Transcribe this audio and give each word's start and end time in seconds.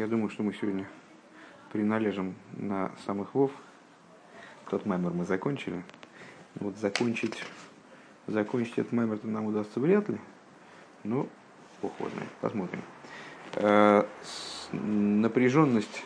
Я 0.00 0.06
думаю, 0.06 0.30
что 0.30 0.42
мы 0.42 0.54
сегодня 0.54 0.88
приналежим 1.72 2.34
на 2.52 2.90
самых 3.04 3.34
вов. 3.34 3.50
Тот 4.70 4.86
мемор 4.86 5.12
мы 5.12 5.26
закончили. 5.26 5.84
Вот 6.54 6.78
закончить, 6.78 7.44
закончить 8.26 8.78
этот 8.78 8.92
мемор 8.92 9.18
нам 9.24 9.44
удастся 9.44 9.78
вряд 9.78 10.08
ли. 10.08 10.16
Но 11.04 11.28
уходно. 11.82 12.22
Посмотрим. 12.40 12.80
Э, 13.56 14.06
напряженность 14.72 16.02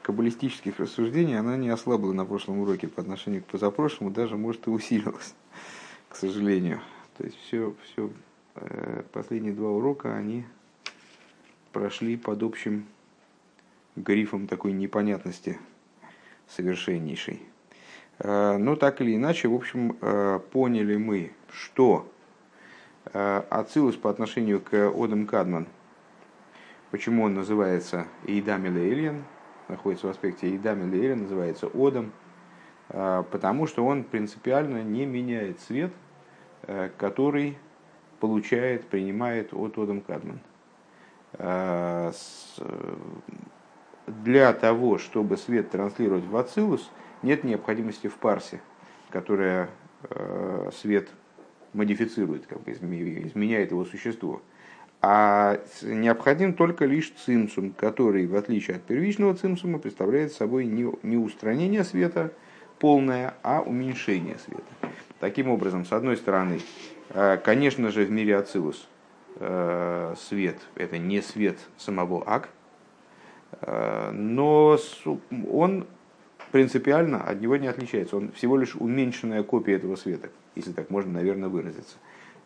каббалистических 0.00 0.80
рассуждений, 0.80 1.38
она 1.38 1.58
не 1.58 1.68
ослабла 1.68 2.14
на 2.14 2.24
прошлом 2.24 2.60
уроке 2.60 2.88
по 2.88 3.02
отношению 3.02 3.42
к 3.42 3.48
позапрошлому, 3.48 4.12
даже 4.12 4.38
может 4.38 4.66
и 4.66 4.70
усилилась, 4.70 5.34
к 6.08 6.16
сожалению. 6.16 6.80
То 7.18 7.24
есть 7.24 7.36
все, 7.42 7.74
все 7.82 8.10
э, 8.54 9.02
последние 9.12 9.52
два 9.52 9.68
урока, 9.68 10.16
они 10.16 10.46
прошли 11.70 12.16
под 12.16 12.42
общим 12.42 12.86
грифом 13.96 14.46
такой 14.46 14.72
непонятности 14.72 15.58
совершеннейшей. 16.48 17.42
Э, 18.18 18.56
но 18.56 18.76
так 18.76 19.00
или 19.00 19.16
иначе, 19.16 19.48
в 19.48 19.54
общем, 19.54 19.96
э, 20.00 20.40
поняли 20.52 20.96
мы, 20.96 21.32
что 21.50 22.10
э, 23.12 23.42
Ацилус 23.50 23.96
по 23.96 24.10
отношению 24.10 24.60
к 24.60 24.74
Одам 24.74 25.26
Кадман, 25.26 25.66
почему 26.90 27.24
он 27.24 27.34
называется 27.34 28.06
Эйдам 28.26 28.66
Элиен, 28.66 29.24
находится 29.68 30.06
в 30.06 30.10
аспекте 30.10 30.48
Эйдам 30.48 30.88
Элиен, 30.88 31.22
называется 31.22 31.68
Одам, 31.72 32.12
потому 32.88 33.66
что 33.66 33.84
он 33.86 34.04
принципиально 34.04 34.82
не 34.82 35.06
меняет 35.06 35.58
цвет, 35.60 35.90
который 36.98 37.56
получает, 38.20 38.86
принимает 38.88 39.54
от 39.54 39.78
Одам 39.78 40.02
Кадман. 40.02 40.40
Для 44.06 44.52
того, 44.52 44.98
чтобы 44.98 45.36
свет 45.36 45.70
транслировать 45.70 46.24
в 46.24 46.36
Ацилус, 46.36 46.90
нет 47.22 47.44
необходимости 47.44 48.06
в 48.08 48.14
парсе, 48.14 48.60
которая 49.10 49.70
э, 50.10 50.70
свет 50.74 51.08
модифицирует, 51.72 52.46
как 52.46 52.62
бы 52.62 52.72
изменяет 52.72 53.70
его 53.70 53.84
существо. 53.84 54.42
А 55.00 55.60
необходим 55.82 56.54
только 56.54 56.84
лишь 56.86 57.12
цимсум, 57.24 57.72
который, 57.72 58.26
в 58.26 58.36
отличие 58.36 58.76
от 58.76 58.82
первичного 58.82 59.34
цимсума, 59.34 59.78
представляет 59.78 60.32
собой 60.32 60.66
не, 60.66 60.90
не 61.02 61.16
устранение 61.16 61.84
света 61.84 62.32
полное, 62.78 63.34
а 63.42 63.60
уменьшение 63.60 64.38
света. 64.38 64.64
Таким 65.20 65.48
образом, 65.48 65.84
с 65.84 65.92
одной 65.92 66.16
стороны, 66.16 66.60
э, 67.10 67.38
конечно 67.42 67.90
же, 67.90 68.04
в 68.04 68.10
мире 68.10 68.36
Ацилус 68.36 68.88
Э, 69.36 70.14
свет, 70.16 70.60
это 70.76 70.96
не 70.96 71.20
свет 71.20 71.58
самого 71.76 72.22
Ак, 72.24 72.50
но 73.66 74.78
он 75.50 75.86
принципиально 76.52 77.22
от 77.22 77.40
него 77.40 77.56
не 77.56 77.66
отличается. 77.66 78.16
Он 78.16 78.30
всего 78.32 78.56
лишь 78.56 78.76
уменьшенная 78.76 79.42
копия 79.42 79.74
этого 79.74 79.96
света, 79.96 80.28
если 80.54 80.72
так 80.72 80.90
можно, 80.90 81.12
наверное, 81.12 81.48
выразиться. 81.48 81.96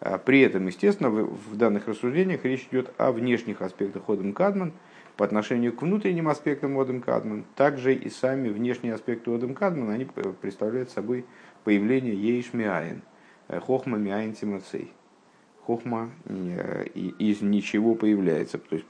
А 0.00 0.18
при 0.18 0.40
этом, 0.40 0.66
естественно, 0.66 1.10
в 1.10 1.56
данных 1.56 1.88
рассуждениях 1.88 2.44
речь 2.44 2.68
идет 2.70 2.92
о 2.98 3.12
внешних 3.12 3.62
аспектах 3.62 4.08
Одем 4.08 4.32
Кадман 4.32 4.72
по 5.16 5.24
отношению 5.24 5.72
к 5.72 5.82
внутренним 5.82 6.28
аспектам 6.28 6.78
Одем 6.78 7.00
Кадман. 7.00 7.44
Также 7.56 7.94
и 7.94 8.08
сами 8.08 8.48
внешние 8.48 8.94
аспекты 8.94 9.34
Одем 9.34 9.54
Кадман, 9.54 9.90
они 9.90 10.06
представляют 10.40 10.90
собой 10.90 11.26
появление 11.64 12.14
Ейш 12.14 12.52
Миаин, 12.52 13.02
э, 13.48 13.58
Хохма 13.60 13.98
Миаин 13.98 14.34
Тимацей 14.34 14.92
хохма 15.68 16.10
из 16.94 17.42
ничего 17.42 17.94
появляется, 17.94 18.56
то 18.56 18.74
есть 18.74 18.86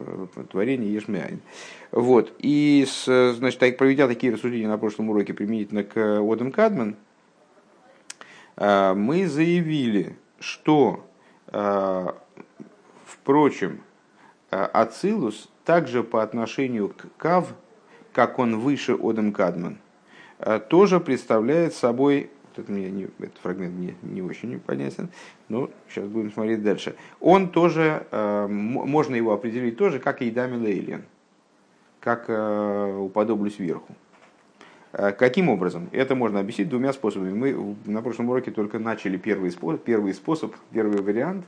творение 0.48 0.94
ешмяин. 0.94 1.40
Вот. 1.90 2.32
И, 2.38 2.86
с, 2.88 3.32
значит, 3.34 3.58
так, 3.58 3.76
проведя 3.76 4.06
такие 4.06 4.32
рассуждения 4.32 4.68
на 4.68 4.78
прошлом 4.78 5.10
уроке 5.10 5.34
применительно 5.34 5.82
к 5.82 6.20
Одам 6.20 6.52
Кадман, 6.52 6.94
а, 8.56 8.94
мы 8.94 9.26
заявили, 9.26 10.16
что, 10.38 11.04
впрочем, 13.04 13.80
Ацилус 14.50 15.48
также 15.64 16.04
по 16.04 16.22
отношению 16.22 16.90
к 16.90 17.06
Кав, 17.16 17.54
как 18.12 18.38
он 18.38 18.60
выше 18.60 18.92
Одам 18.92 19.32
Кадман, 19.32 19.78
тоже 20.68 21.00
представляет 21.00 21.74
собой 21.74 22.30
это 22.58 22.72
мне 22.72 22.90
не, 22.90 23.04
этот 23.18 23.38
фрагмент 23.38 23.74
мне 23.74 23.94
не 24.02 24.22
очень 24.22 24.58
понятен, 24.60 25.08
но 25.48 25.70
сейчас 25.88 26.06
будем 26.08 26.32
смотреть 26.32 26.62
дальше. 26.62 26.94
Он 27.20 27.48
тоже, 27.50 28.06
э, 28.10 28.46
можно 28.48 29.14
его 29.14 29.32
определить 29.32 29.76
тоже, 29.76 29.98
как 29.98 30.22
и 30.22 30.28
Идами 30.28 30.56
Лейлин, 30.56 31.04
как 32.00 32.24
э, 32.28 32.96
уподоблюсь 32.98 33.56
сверху. 33.56 33.94
Э, 34.92 35.12
каким 35.12 35.48
образом? 35.48 35.88
Это 35.92 36.14
можно 36.14 36.40
объяснить 36.40 36.68
двумя 36.68 36.92
способами. 36.92 37.32
Мы 37.32 37.76
на 37.86 38.02
прошлом 38.02 38.30
уроке 38.30 38.50
только 38.50 38.78
начали 38.78 39.16
первый 39.16 39.50
способ, 39.50 39.82
первый, 39.82 40.14
способ, 40.14 40.54
первый 40.72 41.00
вариант 41.00 41.44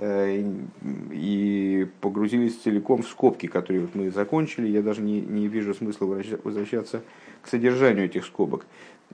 и 0.00 1.86
погрузились 2.00 2.56
целиком 2.56 3.02
в 3.02 3.08
скобки, 3.08 3.46
которые 3.46 3.82
вот 3.82 3.94
мы 3.94 4.10
закончили. 4.10 4.68
Я 4.68 4.82
даже 4.82 5.02
не, 5.02 5.20
не 5.20 5.48
вижу 5.48 5.74
смысла 5.74 6.06
возвращаться 6.06 7.02
к 7.42 7.48
содержанию 7.48 8.06
этих 8.06 8.24
скобок. 8.24 8.64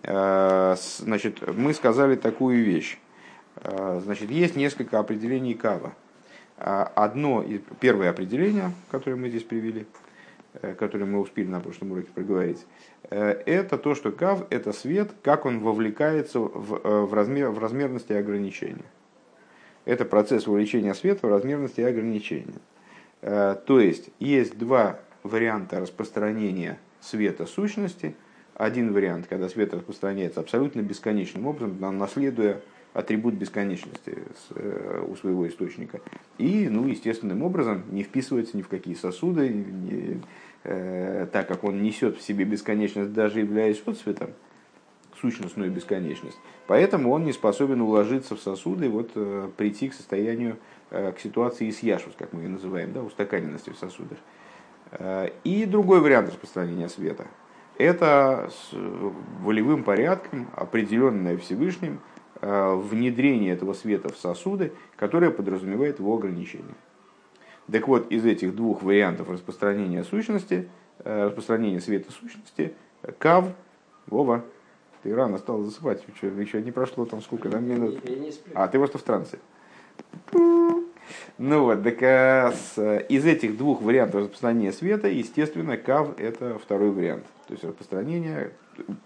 Э, 0.02 0.76
значит, 0.98 1.46
мы 1.54 1.74
сказали 1.74 2.16
такую 2.16 2.64
вещь. 2.64 2.98
Э, 3.56 4.00
значит, 4.02 4.30
есть 4.30 4.56
несколько 4.56 4.98
определений 4.98 5.54
кава. 5.54 5.94
Э, 6.58 6.86
одно, 6.94 7.44
первое 7.80 8.10
определение, 8.10 8.72
которое 8.90 9.16
мы 9.16 9.28
здесь 9.28 9.42
привели, 9.42 9.86
которое 10.78 11.04
мы 11.04 11.20
успели 11.20 11.48
на 11.48 11.60
прошлом 11.60 11.92
уроке 11.92 12.08
проговорить, 12.14 12.64
это 13.10 13.76
то, 13.76 13.94
что 13.94 14.10
кав– 14.10 14.46
это 14.50 14.72
свет, 14.72 15.10
как 15.22 15.44
он 15.44 15.60
вовлекается 15.60 16.40
в, 16.40 17.06
в, 17.06 17.14
размер, 17.14 17.50
в 17.50 17.58
размерности 17.58 18.12
и 18.12 18.16
ограничения. 18.16 18.86
Это 19.84 20.04
процесс 20.06 20.46
вовлечения 20.46 20.94
света 20.94 21.26
в 21.26 21.30
размерности 21.30 21.80
и 21.82 21.84
ограничения. 21.84 22.54
То 23.20 23.80
есть, 23.80 24.08
есть 24.18 24.58
два 24.58 24.98
варианта 25.22 25.78
распространения 25.78 26.78
света 27.00 27.46
сущности– 27.46 28.16
один 28.56 28.92
вариант, 28.92 29.26
когда 29.28 29.48
свет 29.48 29.74
распространяется 29.74 30.40
абсолютно 30.40 30.80
бесконечным 30.80 31.46
образом, 31.46 31.78
наследуя 31.98 32.60
атрибут 32.94 33.34
бесконечности 33.34 34.18
э, 34.54 35.04
у 35.06 35.14
своего 35.16 35.46
источника. 35.46 36.00
И, 36.38 36.66
ну, 36.70 36.86
естественным 36.86 37.42
образом, 37.42 37.82
не 37.90 38.02
вписывается 38.02 38.56
ни 38.56 38.62
в 38.62 38.68
какие 38.68 38.94
сосуды, 38.94 39.50
не, 39.50 40.22
э, 40.64 41.26
так 41.30 41.46
как 41.46 41.64
он 41.64 41.82
несет 41.82 42.16
в 42.16 42.22
себе 42.22 42.46
бесконечность, 42.46 43.12
даже 43.12 43.40
являясь 43.40 43.82
отцветом, 43.84 44.30
сущностную 45.20 45.70
бесконечность. 45.70 46.38
Поэтому 46.66 47.10
он 47.10 47.24
не 47.24 47.32
способен 47.32 47.82
уложиться 47.82 48.34
в 48.36 48.40
сосуды, 48.40 48.88
вот, 48.88 49.10
э, 49.14 49.50
прийти 49.54 49.90
к 49.90 49.94
состоянию, 49.94 50.56
э, 50.90 51.12
к 51.12 51.20
ситуации 51.20 51.68
с 51.68 51.82
яшус, 51.82 52.14
как 52.16 52.32
мы 52.32 52.40
ее 52.40 52.48
называем, 52.48 52.94
да, 52.94 53.02
устаканенности 53.02 53.68
в 53.68 53.76
сосудах. 53.76 54.16
Э, 54.92 55.28
и 55.44 55.66
другой 55.66 56.00
вариант 56.00 56.30
распространения 56.30 56.88
света– 56.88 57.26
это 57.78 58.50
с 58.50 58.74
волевым 59.42 59.84
порядком, 59.84 60.48
определенное 60.54 61.36
Всевышним, 61.36 62.00
э, 62.40 62.74
внедрение 62.74 63.52
этого 63.52 63.72
света 63.72 64.12
в 64.12 64.16
сосуды, 64.16 64.72
которое 64.96 65.30
подразумевает 65.30 65.98
его 65.98 66.14
ограничение. 66.14 66.74
Так 67.70 67.88
вот, 67.88 68.10
из 68.10 68.24
этих 68.24 68.54
двух 68.54 68.82
вариантов 68.82 69.28
распространения 69.28 70.04
сущности, 70.04 70.68
э, 71.00 71.26
распространения 71.26 71.80
света 71.80 72.12
сущности, 72.12 72.74
Кав, 73.18 73.46
Вова, 74.06 74.44
ты 75.02 75.14
рано 75.14 75.38
стал 75.38 75.62
засыпать, 75.62 76.04
еще, 76.14 76.28
еще 76.28 76.62
не 76.62 76.72
прошло 76.72 77.04
там 77.06 77.20
сколько 77.22 77.48
там 77.48 77.64
минут. 77.64 78.00
А, 78.54 78.68
ты 78.68 78.78
просто 78.78 78.98
в 78.98 79.02
трансе. 79.02 79.38
Ну 81.38 81.64
вот, 81.64 81.82
так 81.82 82.02
а, 82.02 82.52
с, 82.52 83.00
из 83.08 83.24
этих 83.24 83.56
двух 83.56 83.82
вариантов 83.82 84.22
распространения 84.22 84.72
света, 84.72 85.08
естественно, 85.08 85.76
Кав 85.76 86.18
это 86.18 86.58
второй 86.58 86.90
вариант. 86.90 87.24
То 87.46 87.52
есть 87.52 87.64
распространение, 87.64 88.52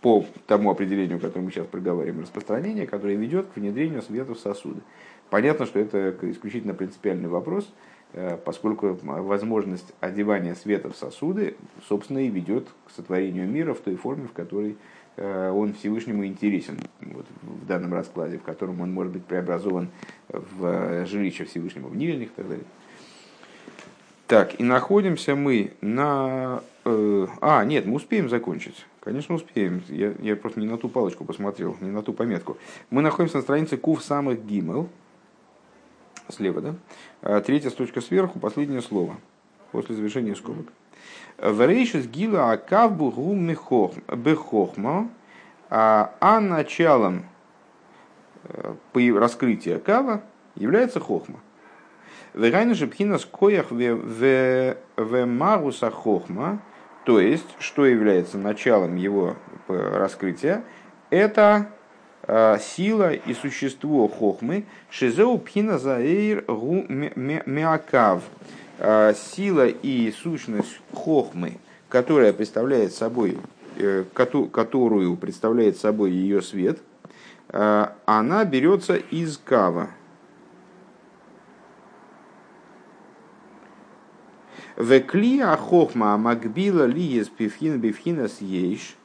по 0.00 0.24
тому 0.46 0.70
определению, 0.70 1.20
которое 1.20 1.42
мы 1.42 1.50
сейчас 1.50 1.66
проговариваем, 1.66 2.22
распространение, 2.22 2.86
которое 2.86 3.16
ведет 3.16 3.46
к 3.48 3.56
внедрению 3.56 4.02
света 4.02 4.34
в 4.34 4.38
сосуды. 4.38 4.80
Понятно, 5.28 5.66
что 5.66 5.78
это 5.78 6.14
исключительно 6.22 6.74
принципиальный 6.74 7.28
вопрос, 7.28 7.72
э, 8.12 8.36
поскольку 8.44 8.98
возможность 9.02 9.92
одевания 10.00 10.54
света 10.54 10.90
в 10.90 10.96
сосуды, 10.96 11.56
собственно, 11.88 12.18
и 12.18 12.28
ведет 12.28 12.68
к 12.86 12.90
сотворению 12.90 13.48
мира 13.48 13.74
в 13.74 13.80
той 13.80 13.96
форме, 13.96 14.26
в 14.26 14.32
которой 14.32 14.72
э, 14.72 14.76
он 15.16 15.74
Всевышнему 15.74 16.24
интересен 16.24 16.78
вот, 17.00 17.26
в 17.42 17.66
данном 17.66 17.92
раскладе, 17.92 18.38
в 18.38 18.42
котором 18.42 18.80
он 18.80 18.92
может 18.92 19.12
быть 19.12 19.24
преобразован 19.24 19.88
в 20.28 20.64
э, 20.64 21.06
жилище 21.06 21.44
Всевышнего, 21.44 21.88
в 21.88 21.96
нивельных 21.96 22.28
и 22.28 22.32
так 22.34 22.48
далее. 22.48 22.66
Так, 24.26 24.60
и 24.60 24.62
находимся 24.62 25.34
мы 25.34 25.72
на... 25.80 26.62
Э, 26.84 27.26
а, 27.40 27.64
нет, 27.64 27.86
мы 27.86 27.96
успеем 27.96 28.28
закончить. 28.28 28.86
Конечно, 29.00 29.34
успеем. 29.34 29.82
Я, 29.88 30.14
я 30.20 30.36
просто 30.36 30.60
не 30.60 30.66
на 30.66 30.78
ту 30.78 30.88
палочку 30.88 31.24
посмотрел, 31.24 31.76
не 31.80 31.90
на 31.90 32.02
ту 32.02 32.12
пометку. 32.12 32.56
Мы 32.90 33.02
находимся 33.02 33.38
на 33.38 33.42
странице 33.42 33.76
Кув 33.76 34.02
самых 34.02 34.44
Гимел. 34.44 34.88
Слева, 36.28 36.60
да? 36.60 36.74
А, 37.22 37.40
третья 37.40 37.70
строчка 37.70 38.00
сверху, 38.00 38.38
последнее 38.38 38.82
слово. 38.82 39.16
После 39.72 39.94
завершения 39.94 40.36
скобок. 40.36 40.66
Врейшис 41.42 42.06
гила 42.06 42.52
акав 42.52 42.96
бугу 42.96 43.34
бехохма, 43.34 45.08
а 45.70 46.40
началом 46.40 47.24
раскрытия 48.94 49.78
кава 49.78 50.22
является 50.54 51.00
хохма. 51.00 51.40
Вегайна 52.34 52.74
же 52.74 52.86
пхинас 52.86 53.24
коях 53.24 53.70
в 53.70 54.76
магуса 55.26 55.90
хохма, 55.90 56.60
то 57.04 57.18
есть, 57.18 57.56
что 57.58 57.86
является 57.86 58.36
началом 58.38 58.96
его 58.96 59.36
раскрытия, 59.66 60.62
это 61.08 61.70
сила 62.60 63.12
и 63.12 63.34
существо 63.34 64.06
хохмы, 64.08 64.64
шизеу 64.90 65.38
пхина 65.38 65.78
заэйр 65.78 66.44
гу 66.46 66.84
миакав. 66.88 68.22
Сила 68.80 69.66
и 69.66 70.10
сущность 70.10 70.80
хохмы, 70.94 71.58
которая 71.90 72.32
представляет 72.32 72.94
собой, 72.94 73.38
э, 73.76 74.04
которую 74.14 75.16
представляет 75.16 75.76
собой 75.76 76.12
ее 76.12 76.40
свет, 76.40 76.78
она 77.52 78.44
берется 78.44 78.94
из 78.96 79.36
кава. 79.36 79.90
Веклия 84.80 85.54
хохма 85.56 86.16
макбила 86.16 86.84
ли 86.84 87.18
из 87.18 87.28
пивхина 87.28 87.76
бифхина 87.76 88.28
съешь, 88.28 88.96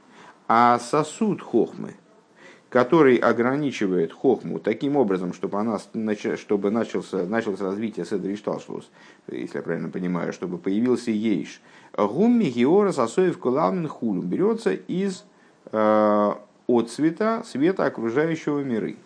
а 0.47 0.79
сосуд 0.79 1.41
хохмы, 1.41 1.95
который 2.75 3.15
ограничивает 3.15 4.11
хохму 4.11 4.59
таким 4.59 4.97
образом, 4.97 5.31
чтобы, 5.31 5.57
она, 5.57 5.79
чтобы 6.35 6.71
начался, 6.71 7.25
началось 7.25 7.61
развитие 7.61 8.05
седри 8.05 8.35
шталшлус, 8.35 8.91
если 9.31 9.59
я 9.59 9.63
правильно 9.63 9.87
понимаю, 9.87 10.33
чтобы 10.33 10.57
появился 10.57 11.09
ейш. 11.09 11.61
Гумми 11.95 12.49
геора 12.49 12.91
сосоев 12.91 13.37
кулалмин 13.37 13.87
хулум 13.87 14.27
берется 14.27 14.73
из 14.73 15.23
э, 15.71 16.33
отцвета 16.67 17.43
света 17.45 17.85
окружающего 17.85 18.59
миры. 18.59 18.97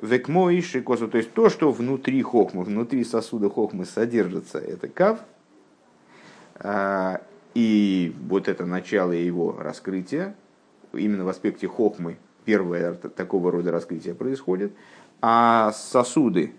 Векмоиши 0.00 0.82
косу, 0.82 1.06
то 1.06 1.18
есть 1.18 1.32
то, 1.34 1.48
что 1.48 1.70
внутри 1.70 2.22
хохмы, 2.22 2.64
внутри 2.64 3.04
сосуда 3.04 3.50
хохмы 3.50 3.84
содержится, 3.84 4.58
это 4.58 4.88
кав– 4.88 5.20
а, 6.56 7.20
и 7.54 8.12
вот 8.28 8.48
это 8.48 8.66
начало 8.66 9.12
его 9.12 9.56
раскрытия, 9.56 10.34
именно 10.92 11.24
в 11.24 11.28
аспекте 11.28 11.68
хохмы, 11.68 12.16
первое 12.44 12.94
такого 12.94 13.50
рода 13.50 13.70
раскрытие 13.70 14.14
происходит, 14.14 14.72
а 15.20 15.72
сосуды, 15.72 16.52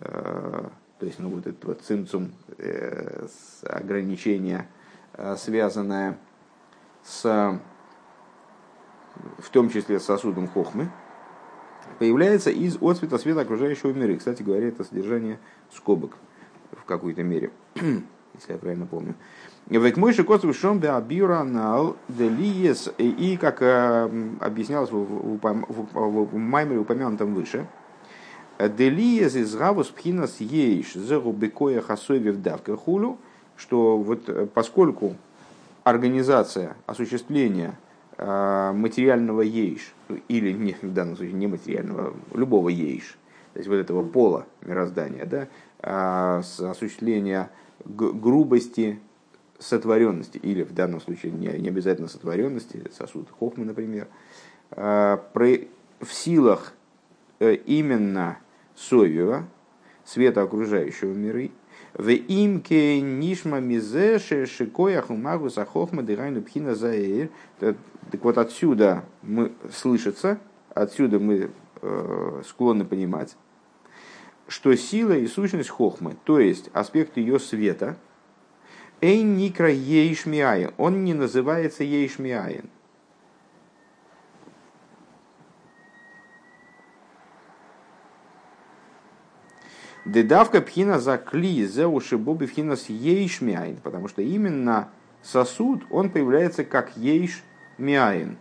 э, 0.00 0.68
то 0.98 1.06
есть 1.06 1.18
ну, 1.18 1.30
вот 1.30 1.46
это 1.46 1.66
вот 1.66 1.80
цинцум, 1.80 2.32
э, 2.58 3.26
ограничение, 3.62 4.68
э, 5.14 5.36
связанное 5.36 6.18
с, 7.02 7.60
в 9.38 9.50
том 9.50 9.70
числе 9.70 9.98
с 9.98 10.04
сосудом 10.04 10.48
хохмы, 10.48 10.90
появляется 11.98 12.50
из 12.50 12.76
отцвета 12.80 13.18
света 13.18 13.40
окружающего 13.40 13.92
мира. 13.92 14.12
И, 14.12 14.16
кстати 14.16 14.42
говоря, 14.42 14.68
это 14.68 14.84
содержание 14.84 15.38
скобок 15.70 16.16
в 16.72 16.84
какой-то 16.84 17.22
мере 17.22 17.50
если 18.34 18.52
я 18.52 18.58
правильно 18.58 18.86
помню. 18.86 19.14
Век 19.68 19.96
мой 19.96 20.12
шикосов 20.12 20.54
шом 20.56 20.78
биоранал 20.78 21.96
делиес 22.08 22.92
и 22.98 23.38
как 23.40 23.62
э, 23.62 24.10
объяснялось 24.40 24.90
в, 24.90 25.38
в, 25.40 26.36
Маймере 26.36 26.80
упомянутом 26.80 27.34
выше, 27.34 27.66
делиес 28.58 29.34
из 29.34 29.54
гавус 29.54 29.88
пхинас 29.88 30.40
ейш 30.40 30.94
зеру 30.94 31.32
бекоя 31.32 31.80
хасовев 31.80 32.42
давка 32.42 32.76
хулю, 32.76 33.16
что 33.56 33.96
вот 33.96 34.28
э, 34.28 34.46
поскольку 34.52 35.16
организация 35.82 36.76
осуществления 36.86 37.78
э, 38.18 38.72
материального 38.74 39.40
ейш, 39.40 39.94
или 40.28 40.52
не, 40.52 40.76
в 40.82 40.92
данном 40.92 41.16
случае 41.16 41.34
не 41.34 41.46
материального, 41.46 42.12
любого 42.34 42.68
ейш, 42.68 43.16
то 43.54 43.60
есть 43.60 43.68
вот 43.68 43.76
этого 43.76 44.02
пола 44.02 44.46
мироздания, 44.60 45.24
да, 45.24 45.48
осуществления 45.80 47.50
грубости 47.84 49.00
сотворенности, 49.58 50.38
или 50.38 50.62
в 50.62 50.74
данном 50.74 51.00
случае 51.00 51.32
не, 51.32 51.48
не 51.58 51.68
обязательно 51.68 52.08
сотворенности, 52.08 52.84
сосуд 52.96 53.28
Хохмы, 53.30 53.64
например, 53.64 54.08
а, 54.70 55.24
в 55.32 56.12
силах 56.12 56.74
э, 57.38 57.54
именно 57.54 58.38
Совева, 58.74 59.46
света 60.04 60.42
окружающего 60.42 61.12
миры, 61.12 61.52
в 61.94 62.10
имке 62.10 63.00
нишма 63.00 63.60
мизеше 63.60 64.46
шикоях 64.46 65.10
умагу 65.10 65.48
сахохма 65.48 66.02
дыгайну 66.02 66.42
пхина 66.42 66.74
заэйр. 66.74 67.30
Так 67.60 67.76
вот 68.22 68.36
отсюда 68.36 69.04
мы 69.22 69.52
слышится, 69.72 70.40
отсюда 70.74 71.20
мы 71.20 71.50
э, 71.82 72.42
склонны 72.44 72.84
понимать, 72.84 73.36
что 74.48 74.74
сила 74.76 75.12
и 75.12 75.26
сущность 75.26 75.70
хохмы, 75.70 76.16
то 76.24 76.38
есть 76.38 76.70
аспект 76.72 77.16
ее 77.16 77.38
света, 77.38 77.96
эйн 79.00 79.36
никра 79.36 79.70
ейшмиаин, 79.70 80.72
он 80.76 81.04
не 81.04 81.14
называется 81.14 81.84
ейшмиаин. 81.84 82.68
Дедавка 90.04 90.60
пхина 90.60 91.00
за 91.00 91.16
кли, 91.16 91.66
за 91.66 91.88
уши 91.88 92.18
боби 92.18 92.46
пхина 92.46 92.76
с 92.76 92.90
ейшмиаин, 92.90 93.78
потому 93.78 94.08
что 94.08 94.20
именно 94.20 94.90
сосуд, 95.22 95.82
он 95.90 96.10
появляется 96.10 96.64
как 96.64 96.94
ейшмиаин. 96.96 97.38
Веаизавус 97.78 98.36
мейра 98.36 98.36
инсейв 98.36 98.36
хулю. 98.36 98.38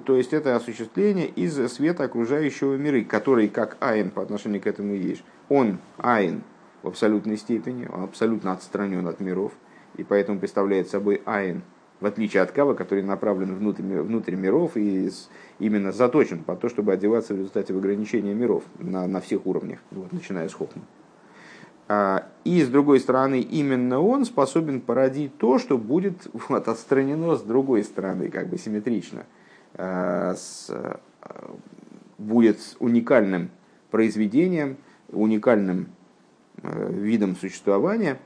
То 0.00 0.16
есть 0.16 0.32
это 0.32 0.56
осуществление 0.56 1.28
из 1.28 1.54
света 1.72 2.04
окружающего 2.04 2.74
мира, 2.74 3.04
который 3.04 3.48
как 3.48 3.76
айн 3.80 4.10
по 4.10 4.22
отношению 4.22 4.60
к 4.60 4.66
этому 4.66 4.94
есть. 4.94 5.22
Он 5.48 5.78
айн 5.98 6.42
в 6.82 6.88
абсолютной 6.88 7.36
степени, 7.36 7.86
он 7.86 8.04
абсолютно 8.04 8.52
отстранен 8.52 9.06
от 9.06 9.20
миров, 9.20 9.52
и 9.96 10.02
поэтому 10.02 10.40
представляет 10.40 10.88
собой 10.88 11.22
айн, 11.24 11.62
в 12.00 12.06
отличие 12.06 12.42
от 12.42 12.50
кава, 12.50 12.74
который 12.74 13.04
направлен 13.04 13.54
внутрь, 13.54 13.82
внутрь 13.82 14.34
миров 14.34 14.76
и 14.76 15.10
именно 15.60 15.92
заточен 15.92 16.42
по 16.42 16.56
то, 16.56 16.68
чтобы 16.68 16.92
одеваться 16.92 17.34
в 17.34 17.38
результате 17.38 17.72
ограничения 17.72 18.34
миров 18.34 18.64
на, 18.78 19.06
на 19.06 19.20
всех 19.20 19.46
уровнях, 19.46 19.78
вот, 19.92 20.12
начиная 20.12 20.48
с 20.48 20.54
Хохма. 20.54 20.82
А, 21.88 22.26
и 22.44 22.62
с 22.62 22.68
другой 22.68 23.00
стороны, 23.00 23.40
именно 23.40 24.00
он 24.00 24.24
способен 24.24 24.80
породить 24.80 25.36
то, 25.38 25.58
что 25.58 25.78
будет 25.78 26.26
вот, 26.48 26.68
отстранено 26.68 27.36
с 27.36 27.42
другой 27.42 27.84
стороны, 27.84 28.28
как 28.28 28.48
бы 28.48 28.58
симметрично. 28.58 29.26
А, 29.74 30.34
с, 30.34 30.68
а, 30.70 31.54
будет 32.18 32.58
уникальным 32.80 33.50
произведением, 33.90 34.78
уникальным 35.10 35.88
видом 36.62 37.36
существования 37.36 38.18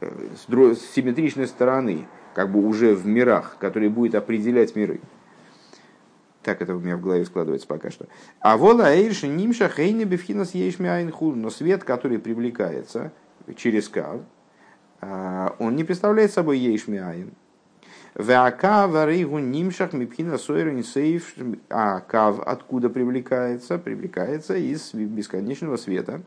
э, 0.00 0.10
с 0.36 0.94
симметричной 0.94 1.48
стороны, 1.48 2.06
как 2.32 2.50
бы 2.50 2.64
уже 2.64 2.94
в 2.94 3.04
мирах, 3.06 3.56
который 3.58 3.88
будет 3.88 4.14
определять 4.14 4.76
миры. 4.76 5.00
Так 6.44 6.60
это 6.60 6.76
у 6.76 6.78
меня 6.78 6.96
в 6.96 7.00
голове 7.00 7.24
складывается 7.24 7.66
пока 7.66 7.90
что. 7.90 8.06
А 8.40 8.56
вола 8.56 8.94
эйрши 8.94 9.26
нимша 9.26 9.68
хейни 9.68 10.04
бифхинас 10.04 10.54
ейшми 10.54 10.88
айнхур. 10.88 11.34
Но 11.34 11.48
свет, 11.48 11.84
который 11.84 12.18
привлекается 12.18 13.12
через 13.56 13.88
кав, 13.88 14.20
а, 15.00 15.56
он 15.58 15.74
не 15.74 15.84
представляет 15.84 16.32
собой 16.32 16.58
ейшми 16.58 16.98
айн. 16.98 17.32
Вака 18.14 18.86
варигу 18.86 19.38
нимшах 19.38 19.94
мипхина 19.94 20.36
сойрен 20.36 20.84
сейф. 20.84 21.34
А 21.70 22.00
кав 22.00 22.40
откуда 22.40 22.90
привлекается? 22.90 23.78
Привлекается 23.78 24.54
из 24.54 24.92
бесконечного 24.92 25.78
света. 25.78 26.20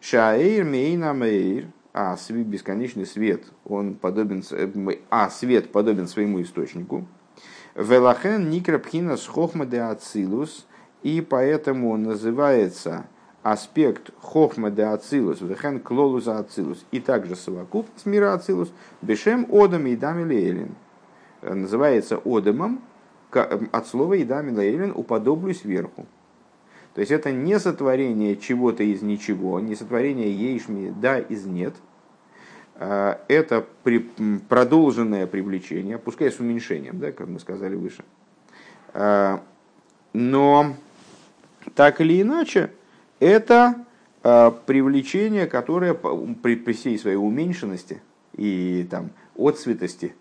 Шаэйр 0.00 0.64
мейна 0.64 1.14
мейр. 1.14 1.66
А 1.96 2.16
бесконечный 2.28 3.06
свет, 3.06 3.44
он 3.64 3.94
подобен, 3.94 4.42
а 5.10 5.30
свет 5.30 5.70
подобен 5.70 6.08
своему 6.08 6.42
источнику. 6.42 7.06
Велахен 7.74 8.50
никра 8.50 8.78
пхина 8.78 9.16
с 9.16 9.26
хохма 9.26 9.66
де 9.66 9.80
ацилус, 9.80 10.66
и 11.02 11.20
поэтому 11.20 11.96
называется 11.96 13.06
аспект 13.42 14.10
хохма 14.20 14.70
де 14.70 14.84
ацилус, 14.84 15.40
вехен 15.40 15.80
клолуза 15.80 16.38
ацилус, 16.38 16.84
и 16.92 17.00
также 17.00 17.34
совокупность 17.34 18.06
мира 18.06 18.32
ацилус, 18.32 18.72
бешем 19.02 19.46
одам 19.50 19.86
и 19.86 19.96
дами 19.96 20.24
лейлин. 20.24 20.74
Называется 21.42 22.20
одамом 22.24 22.80
от 23.32 23.86
слова 23.88 24.14
и 24.14 24.24
лейлин 24.24 24.92
уподоблюсь 24.94 25.62
сверху. 25.62 26.06
То 26.94 27.00
есть 27.00 27.10
это 27.10 27.32
не 27.32 27.58
сотворение 27.58 28.36
чего-то 28.36 28.84
из 28.84 29.02
ничего, 29.02 29.58
не 29.58 29.74
сотворение 29.74 30.32
ейшми 30.32 30.94
да 30.96 31.18
из 31.18 31.44
нет– 31.44 31.74
это 32.78 33.64
при, 33.82 34.00
продолженное 34.48 35.26
привлечение, 35.26 35.98
пускай 35.98 36.30
с 36.30 36.40
уменьшением, 36.40 36.98
да, 36.98 37.12
как 37.12 37.28
мы 37.28 37.38
сказали 37.38 37.76
выше. 37.76 38.04
А, 38.92 39.42
но 40.12 40.74
так 41.74 42.00
или 42.00 42.20
иначе, 42.20 42.70
это 43.20 43.84
привлечение, 44.22 45.46
которое 45.46 45.92
при, 45.94 46.56
при 46.56 46.72
всей 46.72 46.98
своей 46.98 47.16
уменьшенности 47.16 48.02
и 48.36 48.86
там, 48.90 49.10
отцветости, 49.36 50.14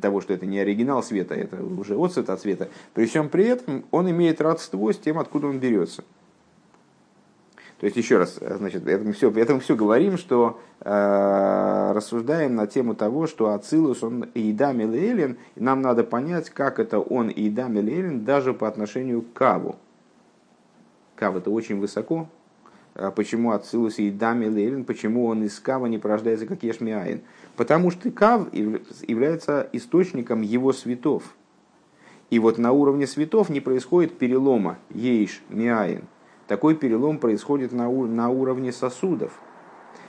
того, 0.00 0.20
что 0.20 0.32
это 0.32 0.46
не 0.46 0.58
оригинал 0.58 1.02
света, 1.02 1.34
это 1.34 1.62
уже 1.62 1.94
отцвет 1.94 2.30
от 2.30 2.40
света, 2.40 2.68
при 2.94 3.06
всем 3.06 3.28
при 3.28 3.44
этом 3.46 3.84
он 3.90 4.10
имеет 4.10 4.40
родство 4.40 4.92
с 4.92 4.98
тем, 4.98 5.18
откуда 5.18 5.48
он 5.48 5.58
берется. 5.58 6.04
То 7.78 7.84
есть, 7.84 7.96
еще 7.96 8.16
раз, 8.16 8.38
значит, 8.40 8.86
это 8.86 9.04
мы 9.04 9.12
все, 9.12 9.30
это 9.30 9.54
мы 9.54 9.60
все 9.60 9.76
говорим, 9.76 10.16
что 10.16 10.58
э, 10.75 10.75
рассуждаем 10.88 12.54
на 12.54 12.66
тему 12.66 12.94
того, 12.94 13.26
что 13.26 13.52
Ацилус, 13.52 14.04
он 14.04 14.28
Иидам 14.34 14.80
Элен, 14.80 15.36
и 15.56 15.60
нам 15.60 15.82
надо 15.82 16.04
понять, 16.04 16.50
как 16.50 16.78
это 16.78 17.00
он 17.00 17.28
Иидам 17.28 17.78
Элен 17.78 18.24
даже 18.24 18.54
по 18.54 18.68
отношению 18.68 19.22
к 19.22 19.32
Каву. 19.32 19.76
Кав 21.16 21.34
это 21.34 21.50
очень 21.50 21.80
высоко. 21.80 22.28
А 22.94 23.10
почему 23.10 23.50
Ацилус 23.50 23.98
и 23.98 24.04
Иидам 24.04 24.44
Элен, 24.44 24.84
почему 24.84 25.26
он 25.26 25.42
из 25.42 25.58
Кава 25.58 25.86
не 25.86 25.98
порождается 25.98 26.46
как 26.46 26.62
Ешмиаин? 26.62 27.22
Потому 27.56 27.90
что 27.90 28.10
Кав 28.12 28.52
является 28.54 29.68
источником 29.72 30.42
его 30.42 30.72
светов. 30.72 31.34
И 32.30 32.38
вот 32.38 32.58
на 32.58 32.72
уровне 32.72 33.06
светов 33.06 33.48
не 33.48 33.60
происходит 33.60 34.18
перелома 34.18 34.78
Ейш 34.90 35.42
Миаин– 35.48 36.04
такой 36.46 36.76
перелом 36.76 37.18
происходит 37.18 37.72
на, 37.72 37.90
на 37.90 38.28
уровне 38.28 38.72
сосудов. 38.72 39.40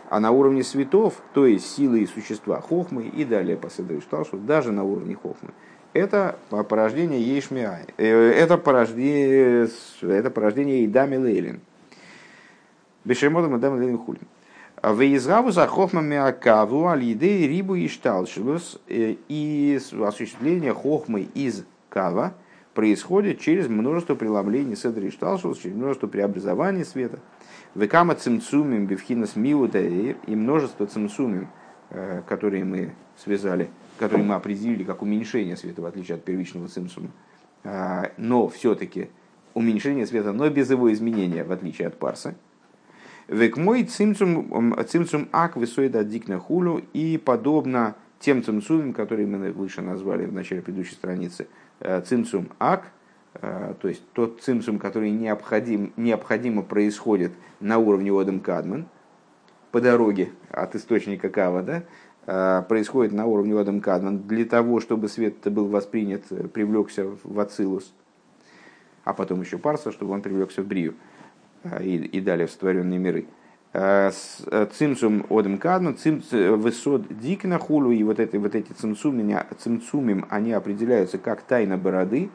А 0.10 0.20
на 0.20 0.32
уровне 0.32 0.64
светов, 0.64 1.22
то 1.34 1.46
есть 1.46 1.76
силы 1.76 2.00
и 2.00 2.06
существа 2.06 2.62
хохмы 2.62 3.08
и 3.08 3.26
далее 3.26 3.58
по 3.58 3.70
Седришталшу, 3.70 4.38
даже 4.38 4.72
на 4.72 4.84
уровне 4.84 5.16
хохмы, 5.16 5.50
это 5.94 6.38
порождение 6.70 7.22
Ейшмиай. 7.22 7.86
Э, 7.98 8.32
это 8.32 8.58
порождение, 8.58 9.68
это 10.02 10.32
порождение 10.32 10.86
Идами 10.86 11.18
Лейлин. 11.18 11.60
Бешемотом 13.04 13.58
Идами 13.58 13.80
Лейлин 13.80 13.98
Хулин. 13.98 14.28
Вейзгаву 14.84 15.52
за 15.52 15.68
хохмами 15.68 16.18
акаву 16.18 16.88
алидей 16.88 17.48
рибу 17.48 17.76
и 17.76 17.88
шталшилус 17.88 18.80
э, 18.88 19.16
и 19.28 19.80
осуществление 20.00 20.74
хохмы 20.74 21.28
из 21.34 21.66
кава– 21.90 22.34
происходит 22.78 23.40
через 23.40 23.68
множество 23.68 24.14
преломлений 24.14 24.76
седри 24.76 25.10
шталшус, 25.10 25.58
через 25.58 25.76
множество 25.76 26.06
преобразований 26.06 26.86
света. 26.86 27.18
Векама 27.78 28.16
цимцумим 28.16 28.88
бифхинас 28.88 29.36
миутаир 29.36 30.18
и 30.26 30.36
множество 30.36 30.88
цимцумим, 30.88 31.48
э, 31.92 32.24
которые 32.28 32.64
мы 32.64 32.96
связали, 33.16 33.70
которые 34.00 34.26
мы 34.26 34.34
определили 34.34 34.84
как 34.84 35.04
уменьшение 35.04 35.56
света, 35.56 35.84
в 35.84 35.86
отличие 35.86 36.16
от 36.16 36.24
первичного 36.24 36.70
цимцума. 36.70 37.10
А, 37.64 38.10
но 38.18 38.48
все-таки 38.48 39.12
уменьшение 39.54 40.08
света, 40.08 40.34
но 40.34 40.50
без 40.50 40.72
его 40.72 40.92
изменения, 40.92 41.44
в 41.44 41.52
отличие 41.52 41.90
от 41.90 42.00
парса. 42.00 42.34
Век 43.28 43.58
мой 43.58 43.84
цимцум, 43.84 44.76
цимцум 44.88 45.30
ак 45.32 45.56
высоида 45.56 46.04
дикна 46.04 46.40
хулю 46.40 46.82
и 46.94 47.20
подобно 47.24 47.96
тем 48.20 48.44
цимцумим, 48.44 48.92
которые 48.94 49.28
мы 49.28 49.52
выше 49.52 49.84
назвали 49.84 50.26
в 50.26 50.34
начале 50.34 50.64
предыдущей 50.64 50.96
страницы– 50.96 51.48
Э, 51.80 52.02
цимцум 52.02 52.50
ак, 52.60 52.86
э, 52.86 52.88
то 53.42 53.88
есть 53.88 54.02
тот 54.14 54.42
цимцум, 54.42 54.80
который 54.80 55.12
необходим, 55.12 55.94
необходимо 55.98 56.64
происходит 56.64 57.32
на 57.60 57.78
уровне 57.78 58.12
Одем 58.12 58.40
Кадман, 58.40 58.88
по 59.72 59.82
дороге 59.82 60.32
от 60.50 60.76
источника 60.76 61.30
Кава, 61.30 61.62
да, 61.62 61.84
э, 62.26 62.64
происходит 62.68 63.14
на 63.14 63.26
уровне 63.26 63.60
Одем 63.60 63.82
Кадман, 63.82 64.24
для 64.24 64.46
того, 64.46 64.80
чтобы 64.80 65.08
свет 65.08 65.36
был 65.52 65.68
воспринят, 65.68 66.24
привлекся 66.52 67.06
в 67.24 67.40
Ацилус, 67.40 67.94
а 69.04 69.14
потом 69.14 69.42
еще 69.42 69.58
Парса, 69.58 69.92
чтобы 69.92 70.14
он 70.14 70.22
привлекся 70.22 70.62
в 70.62 70.66
Брию 70.66 70.96
и, 71.82 71.96
и 71.98 72.22
далее 72.22 72.48
в 72.48 72.52
створенные 72.52 73.00
миры. 73.00 73.26
Цимцум 73.74 75.26
одем 75.30 75.58
кадман, 75.60 75.98
высот 76.32 77.20
дик 77.20 77.44
на 77.44 77.60
хулу, 77.60 77.92
и 77.92 78.02
вот, 78.02 78.20
это, 78.20 78.40
вот 78.40 78.56
эти 78.56 78.72
цимцумим, 78.72 80.26
они 80.30 80.54
определяются 80.54 81.18
как 81.18 81.42
тайна 81.44 81.78
бороды. 81.78 82.30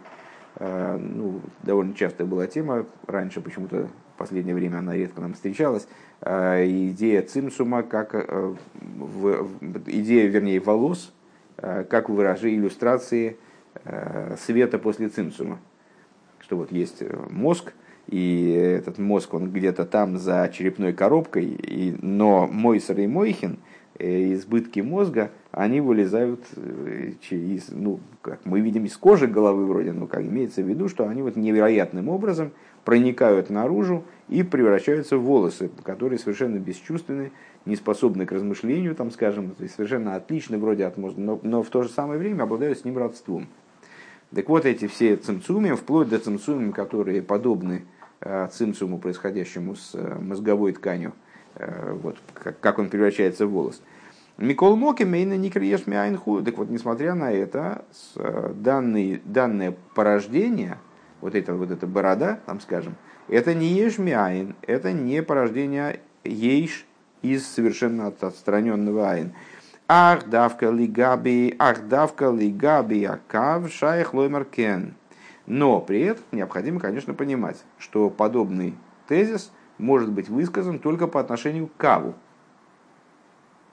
Ну, 0.63 1.41
довольно 1.63 1.95
частая 1.95 2.27
была 2.27 2.47
тема, 2.47 2.87
раньше 3.07 3.41
почему-то 3.41 3.89
в 4.15 4.19
последнее 4.19 4.55
время 4.55 4.79
она 4.79 4.95
редко 4.95 5.21
нам 5.21 5.35
встречалась. 5.35 5.89
Идея 6.21 7.23
цимсума, 7.23 7.83
как 7.83 8.15
в, 8.15 9.49
идея, 9.87 10.29
вернее, 10.29 10.61
волос, 10.61 11.13
как 11.57 12.09
выражение 12.09 12.61
иллюстрации 12.61 13.39
света 14.39 14.79
после 14.79 15.09
цимсума. 15.09 15.59
Что 16.39 16.57
вот 16.57 16.71
есть 16.71 17.03
мозг, 17.31 17.73
и 18.07 18.51
этот 18.51 18.99
мозг, 18.99 19.35
он 19.35 19.51
где-то 19.51 19.85
там 19.85 20.19
за 20.19 20.49
черепной 20.53 20.93
коробкой, 20.93 21.47
и, 21.47 21.97
но 22.03 22.47
Мойсер 22.47 23.01
и 23.01 23.07
Мойхин, 23.07 23.53
э, 23.53 23.82
избытки 24.03 24.81
мозга, 24.81 25.31
они 25.53 25.81
вылезают 25.81 26.41
э, 26.57 27.13
из, 27.31 27.69
ну, 27.71 28.01
как 28.21 28.45
мы 28.45 28.61
видим, 28.61 28.85
из 28.85 28.97
кожи 28.97 29.27
головы 29.27 29.67
вроде, 29.67 29.93
но 29.93 30.07
как 30.07 30.23
имеется 30.23 30.63
в 30.63 30.69
виду, 30.69 30.89
что 30.89 31.07
они 31.07 31.23
вот 31.23 31.37
невероятным 31.37 32.09
образом 32.09 32.53
проникают 32.85 33.51
наружу 33.51 34.05
и 34.29 34.43
превращаются 34.43 35.17
в 35.17 35.23
волосы, 35.23 35.71
которые 35.85 36.19
совершенно 36.19 36.59
бесчувственны, 36.59 37.33
не 37.65 37.77
способны 37.77 38.27
к 38.27 38.33
размышлению, 38.33 38.95
там, 38.95 39.11
скажем, 39.11 39.51
то 39.51 39.63
есть 39.63 39.77
совершенно 39.77 40.17
отличны 40.17 40.59
вроде 40.59 40.85
от 40.85 40.97
мозга, 40.97 41.21
но, 41.21 41.41
но 41.43 41.63
в 41.63 41.69
то 41.69 41.83
же 41.83 41.89
самое 41.89 42.19
время 42.19 42.43
обладают 42.43 42.79
с 42.79 42.85
ним 42.85 42.99
родством. 42.99 43.47
Так 44.35 44.49
вот, 44.49 44.65
эти 44.65 44.89
все 44.89 45.17
цимцумим, 45.17 45.77
вплоть 45.77 46.09
до 46.09 46.19
цимцумим, 46.19 46.73
которые 46.73 47.23
подобны 47.23 47.85
э, 48.21 48.49
цимцуму, 48.51 48.99
происходящему 48.99 49.77
с 49.77 49.95
э, 49.95 50.19
мозговой 50.19 50.73
тканью, 50.73 51.11
э, 51.11 51.32
вот, 51.57 52.19
как 52.61 52.79
он 52.79 52.89
превращается 52.89 53.47
в 53.47 53.53
волос. 53.53 53.83
Микол 54.39 54.77
Моки 54.77 55.05
Мейна 55.05 55.37
Никриеш 55.37 55.87
Мяйнху. 55.87 56.43
Так 56.43 56.59
вот, 56.59 56.71
несмотря 56.71 57.15
на 57.15 57.31
это, 57.33 57.85
данные, 58.17 59.21
данное 59.25 59.77
порождение, 59.95 60.79
вот 61.21 61.35
это 61.35 61.55
вот 61.55 61.71
эта 61.71 61.87
борода, 61.87 62.41
там 62.47 62.61
скажем, 62.61 62.97
это 63.29 63.55
не 63.55 63.69
еш 63.69 63.99
мяйн, 63.99 64.57
это 64.63 64.93
не 64.93 65.23
порождение 65.23 66.01
ейш 66.25 66.85
из 67.23 67.47
совершенно 67.47 68.09
отстраненного 68.09 69.11
айн. 69.11 69.33
Ах 69.89 70.27
давка 70.29 70.71
давка 70.71 72.31
лигаби 72.31 73.05
акав 73.05 73.71
шайх 73.73 74.15
лоймер 74.15 74.45
кен. 74.45 74.95
Но 75.47 75.81
при 75.81 76.01
этом 76.01 76.25
необходимо, 76.33 76.81
конечно, 76.81 77.15
понимать, 77.15 77.63
что 77.79 78.11
подобный 78.11 78.75
тезис 79.07 79.53
может 79.83 80.11
быть 80.11 80.29
высказан 80.29 80.79
только 80.79 81.07
по 81.07 81.21
отношению 81.21 81.67
к 81.67 81.77
каву. 81.77 82.15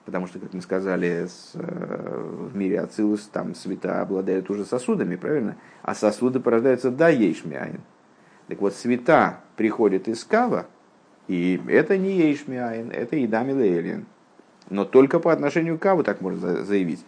Потому 0.05 0.27
что, 0.27 0.39
как 0.39 0.53
мы 0.53 0.61
сказали, 0.61 1.27
с, 1.27 1.51
э, 1.53 2.47
в 2.51 2.55
мире 2.55 2.81
Ацилус 2.81 3.21
там 3.31 3.55
света 3.55 4.01
обладают 4.01 4.49
уже 4.49 4.65
сосудами, 4.65 5.15
правильно? 5.15 5.55
А 5.83 5.93
сосуды 5.95 6.39
порождаются 6.39 6.89
да 6.89 7.09
ейшмиаин. 7.09 7.81
Так 8.47 8.59
вот, 8.59 8.73
света 8.73 9.41
приходят 9.55 10.07
из 10.07 10.23
кава, 10.25 10.65
и 11.27 11.61
это 11.67 11.97
не 11.97 12.17
ейшмиаин, 12.17 12.91
это 12.91 13.15
и 13.15 13.27
дамилейлин 13.27 14.07
но 14.69 14.85
только 14.85 15.19
по 15.19 15.33
отношению 15.33 15.77
к 15.77 15.81
Каву 15.81 16.03
так 16.03 16.21
можно 16.21 16.63
заявить. 16.63 17.03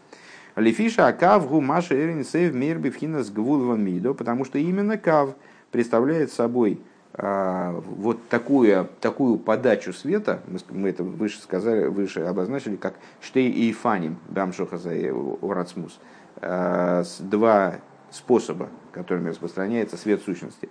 Лефиша 0.56 1.08
Акав 1.08 1.48
гу 1.48 1.62
Маша 1.62 1.96
Эрин 1.96 2.26
Сейв 2.26 2.54
Мир 2.54 2.78
Бифхина 2.78 3.24
с 3.24 3.32
Мидо, 3.32 4.14
потому 4.14 4.44
что 4.46 4.58
именно 4.58 4.98
Кав 4.98 5.36
представляет 5.72 6.32
собой 6.32 6.74
а, 6.74 6.91
вот 7.14 8.30
такую, 8.30 8.88
такую 9.02 9.38
подачу 9.38 9.92
света, 9.92 10.42
мы 10.70 10.90
это 10.90 11.04
выше 11.04 11.42
сказали, 11.42 11.88
выше 11.88 12.22
обозначили, 12.22 12.78
как 12.78 12.94
Штей 13.20 13.52
и 13.52 13.74
Фаним, 13.74 14.18
Дамшоха 14.30 14.78
за 14.78 14.94
Урацмус, 15.14 16.00
а, 16.38 17.04
два 17.20 17.76
способа, 18.12 18.70
которыми 18.94 19.30
распространяется 19.30 19.98
свет 19.98 20.22
сущности. 20.22 20.70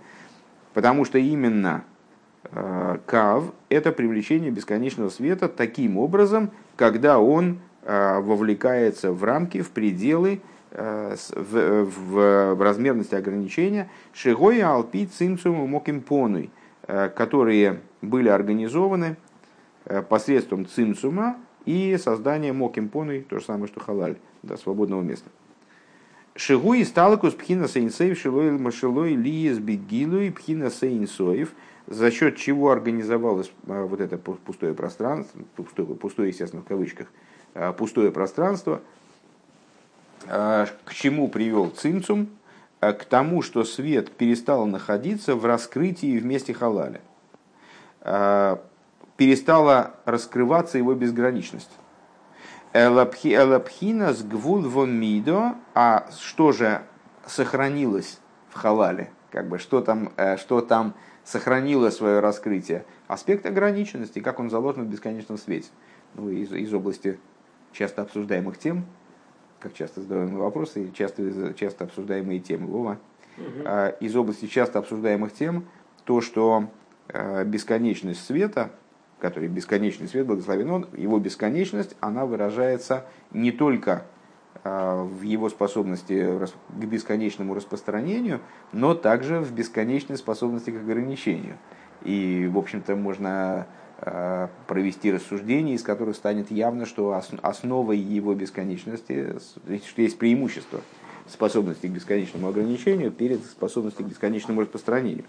Потому 0.72 1.04
что 1.04 1.18
именно 1.18 1.84
Э, 2.52 2.98
кав– 3.06 3.44
это 3.68 3.92
привлечение 3.92 4.50
бесконечного 4.50 5.10
света 5.10 5.48
таким 5.48 5.98
образом, 5.98 6.50
когда 6.76 7.18
он 7.18 7.58
э, 7.82 8.20
вовлекается 8.20 9.12
в 9.12 9.22
рамки, 9.24 9.60
в 9.60 9.70
пределы, 9.70 10.34
э, 10.34 10.40
в, 10.70 11.16
в, 11.34 12.54
в 12.54 12.62
размерности 12.62 13.14
ограничения 13.14 13.90
Шигоя 14.12 14.72
Алпи 14.72 15.06
Цимцуму 15.06 15.66
Мокимпонуй, 15.66 16.50
которые 16.86 17.80
были 18.02 18.28
организованы 18.28 19.16
посредством 20.08 20.66
цимцума 20.66 21.36
и 21.64 21.96
создания 21.96 22.52
мокимпоны, 22.52 23.22
то 23.22 23.38
же 23.38 23.44
самое, 23.44 23.66
что 23.66 23.80
халаль, 23.80 24.16
до 24.42 24.56
свободного 24.56 25.02
места. 25.02 25.28
Шигу 26.36 26.74
и 26.74 26.84
сталакус 26.84 27.34
пхина 27.34 27.66
сейнсейв 27.68 28.18
шилой 28.18 28.52
машилой 28.52 29.14
лиес 29.14 29.58
бигилуй 29.58 30.30
пхина 30.30 30.70
сейнсоев– 30.70 31.50
за 31.90 32.12
счет 32.12 32.36
чего 32.36 32.70
организовалось 32.70 33.52
вот 33.64 34.00
это 34.00 34.16
пустое 34.16 34.74
пространство, 34.74 35.40
пустое, 35.56 35.88
пустое 35.88 36.28
естественно, 36.28 36.62
в 36.62 36.64
кавычках, 36.64 37.08
пустое 37.76 38.12
пространство, 38.12 38.80
к 40.30 40.94
чему 40.94 41.28
привел 41.28 41.70
цинцум, 41.70 42.28
к 42.80 43.04
тому, 43.04 43.42
что 43.42 43.64
свет 43.64 44.12
перестал 44.12 44.66
находиться 44.66 45.34
в 45.34 45.44
раскрытии 45.44 46.18
вместе 46.18 46.54
халаля. 46.54 47.00
перестала 49.16 49.96
раскрываться 50.04 50.78
его 50.78 50.94
безграничность. 50.94 51.70
Элапхина 52.72 54.14
с 54.14 54.22
гвулвомидо, 54.22 55.56
а 55.74 56.08
что 56.20 56.52
же 56.52 56.82
сохранилось 57.26 58.20
в 58.48 58.54
халале? 58.54 59.10
Как 59.30 59.48
бы, 59.48 59.58
что 59.58 59.80
там, 59.80 60.12
э, 60.16 60.36
что 60.36 60.60
там 60.60 60.94
сохранило 61.24 61.90
свое 61.90 62.20
раскрытие? 62.20 62.84
Аспект 63.08 63.46
ограниченности, 63.46 64.20
как 64.20 64.38
он 64.38 64.50
заложен 64.50 64.84
в 64.84 64.88
бесконечном 64.88 65.38
свете. 65.38 65.68
Ну, 66.14 66.30
из, 66.30 66.52
из 66.52 66.72
области 66.72 67.18
часто 67.72 68.02
обсуждаемых 68.02 68.58
тем, 68.58 68.84
как 69.60 69.74
часто 69.74 70.00
задаваемые 70.00 70.38
вопросы, 70.38 70.90
часто, 70.92 71.54
часто 71.54 71.84
обсуждаемые 71.84 72.40
темы. 72.40 72.66
Вова. 72.66 72.98
Угу. 73.36 73.68
Из 74.00 74.16
области 74.16 74.46
часто 74.46 74.78
обсуждаемых 74.78 75.32
тем, 75.32 75.66
то, 76.04 76.20
что 76.20 76.64
э, 77.08 77.44
бесконечность 77.44 78.24
света, 78.24 78.70
который 79.20 79.48
бесконечный 79.48 80.08
свет, 80.08 80.26
благословен 80.26 80.70
он, 80.70 80.86
его 80.96 81.18
бесконечность, 81.18 81.96
она 82.00 82.26
выражается 82.26 83.06
не 83.30 83.52
только 83.52 84.04
э, 84.64 85.02
в 85.02 85.22
его 85.22 85.48
способности 85.48 86.46
к 86.68 86.84
бесконечному 86.84 87.54
распространению, 87.54 88.40
но 88.72 88.94
также 88.94 89.40
в 89.40 89.52
бесконечной 89.52 90.16
способности 90.16 90.70
к 90.70 90.76
ограничению. 90.76 91.58
И, 92.02 92.48
в 92.50 92.58
общем-то, 92.58 92.96
можно 92.96 93.66
провести 94.66 95.12
рассуждение, 95.12 95.74
из 95.74 95.82
которых 95.82 96.16
станет 96.16 96.50
явно, 96.50 96.86
что 96.86 97.20
основой 97.42 97.98
его 97.98 98.34
бесконечности, 98.34 99.34
что 99.38 100.02
есть 100.02 100.18
преимущество 100.18 100.80
способности 101.28 101.86
к 101.86 101.90
бесконечному 101.90 102.48
ограничению 102.48 103.10
перед 103.10 103.44
способностью 103.44 104.04
к 104.04 104.08
бесконечному 104.08 104.62
распространению. 104.62 105.24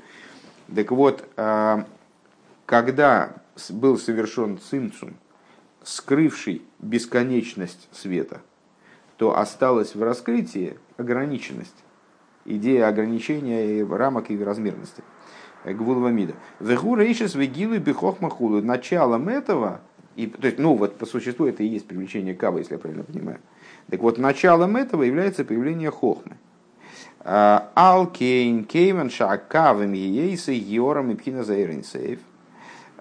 Так 0.73 0.91
вот, 0.91 1.27
э, 1.37 1.83
когда 2.65 3.33
был 3.69 3.97
совершен 3.97 4.59
цимцум, 4.59 5.15
скрывший 5.83 6.61
бесконечность 6.79 7.89
света, 7.91 8.41
то 9.17 9.37
осталась 9.37 9.95
в 9.95 10.01
раскрытии 10.01 10.77
ограниченность, 10.97 11.75
идея 12.45 12.87
ограничения 12.87 13.83
рамок 13.85 14.31
и 14.31 14.43
размерности. 14.43 15.03
Гвулвамида. 15.65 16.33
Вегу 16.59 16.95
рейшес 16.95 17.35
вегилу 17.35 17.77
бихохмахулу. 17.77 18.61
Началом 18.61 19.29
этого, 19.29 19.81
и, 20.15 20.27
то 20.27 20.47
есть, 20.47 20.59
ну 20.59 20.75
вот 20.75 20.97
по 20.97 21.05
существу 21.05 21.45
это 21.45 21.63
и 21.63 21.67
есть 21.67 21.87
привлечение 21.87 22.33
кава, 22.35 22.59
если 22.59 22.73
я 22.73 22.79
правильно 22.79 23.03
понимаю. 23.03 23.39
Так 23.89 24.01
вот, 24.01 24.17
началом 24.17 24.77
этого 24.77 25.03
является 25.03 25.43
появление 25.45 25.91
хохмы. 25.91 26.37
А, 27.23 27.71
Алкейн, 27.75 28.65
Кейвен, 28.65 29.09
Шакавым, 29.09 29.93
Ейсы, 29.93 30.53
Йором 30.53 31.11
и 31.11 31.15
Пхина 31.15 31.43
Зайринсейв. 31.43 32.19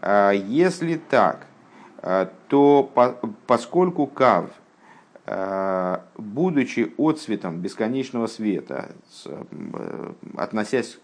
А, 0.02 0.30
если 0.30 0.96
так, 0.96 1.46
а, 1.98 2.30
то 2.48 2.90
поскольку 3.46 4.06
Кав, 4.06 4.50
будучи 6.16 6.92
отцветом 6.98 7.60
бесконечного 7.60 8.26
света, 8.26 8.88
э, 9.26 10.12
относясь 10.36 10.98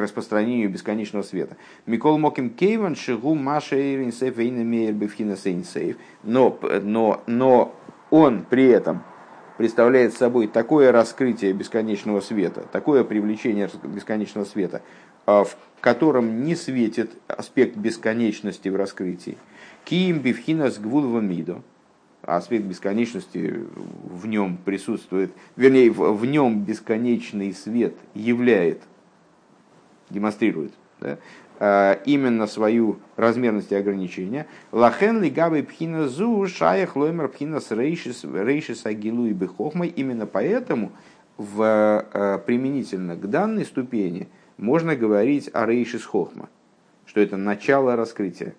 распространению 0.00 0.70
бесконечного 0.70 1.22
света. 1.22 1.56
Микол 1.86 2.18
Моким 2.18 2.50
Кейван 2.50 2.96
Шигу 2.96 3.34
Маша 3.34 3.76
Эйринсейф 3.76 4.38
Эйнемейр 4.38 4.92
Бифхина 4.92 5.36
Сейнсейф. 5.36 5.96
Но, 6.22 6.58
но, 6.82 7.22
но 7.26 7.74
он 8.10 8.44
при 8.48 8.66
этом 8.66 9.02
представляет 9.60 10.14
собой 10.14 10.46
такое 10.46 10.90
раскрытие 10.90 11.52
бесконечного 11.52 12.20
света, 12.20 12.64
такое 12.72 13.04
привлечение 13.04 13.68
бесконечного 13.84 14.46
света, 14.46 14.80
а, 15.26 15.44
в 15.44 15.54
котором 15.82 16.44
не 16.44 16.56
светит 16.56 17.10
аспект 17.28 17.76
бесконечности 17.76 18.70
в 18.70 18.76
раскрытии. 18.76 19.36
Киим 19.84 20.20
Бифхина 20.20 20.70
с 20.70 20.78
Гвулвамидо. 20.78 21.62
Аспект 22.22 22.64
бесконечности 22.64 23.66
в 24.04 24.26
нем 24.26 24.58
присутствует, 24.64 25.32
вернее, 25.56 25.90
в 25.90 26.24
нем 26.24 26.64
бесконечный 26.64 27.52
свет 27.54 27.94
являет 28.14 28.80
демонстрирует 30.10 30.72
да, 31.00 31.18
а, 31.58 32.00
именно 32.06 32.46
свою 32.46 33.00
размерность 33.16 33.72
и 33.72 33.74
ограничения. 33.74 34.46
Лахен 34.72 35.22
ли 35.22 35.30
габы 35.30 35.62
пхина 35.62 36.08
зу 36.08 36.46
шаях 36.46 36.96
лоймер 36.96 37.28
пхина 37.28 37.60
с 37.60 37.70
рейшис 37.70 38.86
агилу 38.86 39.26
и 39.26 39.32
бехохмой. 39.32 39.88
Именно 39.88 40.26
поэтому 40.26 40.92
в, 41.36 41.62
а, 41.62 42.38
применительно 42.38 43.14
к 43.14 43.28
данной 43.28 43.64
ступени 43.64 44.28
можно 44.56 44.96
говорить 44.96 45.50
о 45.52 45.66
рейшис 45.66 46.04
хохма, 46.04 46.48
что 47.04 47.20
это 47.20 47.36
начало 47.36 47.94
раскрытия. 47.94 48.54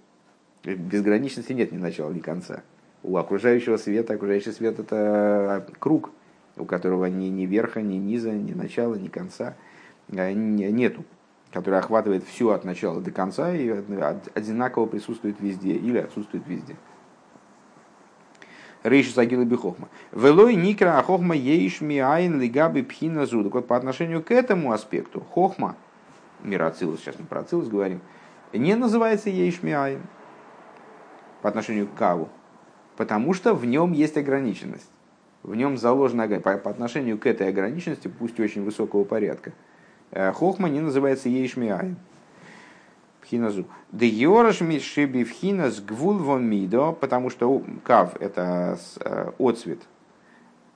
Безграничности 0.63 1.53
нет 1.53 1.71
ни 1.71 1.77
начала, 1.77 2.11
ни 2.11 2.19
конца. 2.19 2.61
У 3.01 3.17
окружающего 3.17 3.77
света, 3.77 4.13
окружающий 4.13 4.51
свет 4.51 4.77
это 4.77 5.67
круг, 5.79 6.11
у 6.55 6.65
которого 6.65 7.05
ни, 7.05 7.29
ни 7.29 7.47
верха, 7.47 7.81
ни 7.81 7.95
низа, 7.95 8.31
ни 8.31 8.53
начала, 8.53 8.93
ни 8.93 9.07
конца 9.07 9.55
а, 10.11 10.31
нету 10.33 11.03
который 11.51 11.79
охватывает 11.79 12.23
все 12.23 12.51
от 12.51 12.63
начала 12.63 13.01
до 13.01 13.11
конца 13.11 13.53
и 13.53 13.69
одинаково 14.33 14.85
присутствует 14.85 15.39
везде 15.39 15.73
или 15.73 15.97
отсутствует 15.97 16.47
везде. 16.47 16.75
ראשית 18.83 19.11
הגילוי 19.11 19.43
בחכמה. 19.43 19.89
ולא 20.11 20.55
נקרא 20.55 20.97
החכמה 20.97 21.35
יש 21.35 21.81
מאין 21.81 22.41
לגבי 22.41 22.81
בחינה 22.81 23.27
זו. 23.27 23.43
Так 23.43 23.53
вот, 23.53 23.67
по 23.67 23.77
отношению 23.77 24.23
к 24.23 24.31
этому 24.31 24.71
аспекту, 24.71 25.21
Хохма, 25.21 25.75
мир 26.41 26.57
Ацилус, 26.57 26.99
сейчас 26.99 27.19
мы 27.19 27.25
про 27.25 27.41
Ацилус 27.41 27.67
говорим, 27.67 28.01
не 28.53 28.75
называется 28.75 29.29
יש 29.29 29.61
מאין 29.61 30.01
по 31.43 31.49
отношению 31.49 31.87
к 31.87 31.93
Каву, 31.93 32.29
потому 32.97 33.33
что 33.33 33.53
в 33.53 33.65
нем 33.65 33.91
есть 33.91 34.17
ограниченность. 34.17 34.89
В 35.43 35.53
нем 35.53 35.77
заложена 35.77 36.27
по, 36.39 36.57
по 36.57 36.69
отношению 36.69 37.17
к 37.19 37.27
этой 37.27 37.49
ограниченности, 37.49 38.07
пусть 38.07 38.39
очень 38.39 38.63
высокого 38.63 39.03
порядка– 39.03 39.51
хохма 40.13 40.69
не 40.69 40.81
называется 40.81 41.29
ейшмиай. 41.29 41.95
Пхиназу. 43.21 43.65
Де 43.91 44.07
йораш 44.07 44.61
мишиби 44.61 45.25
вон 45.99 46.49
мидо, 46.49 46.91
потому 46.91 47.29
что 47.29 47.61
кав– 47.83 48.15
это 48.19 48.77
э, 48.99 49.31
отцвет 49.39 49.79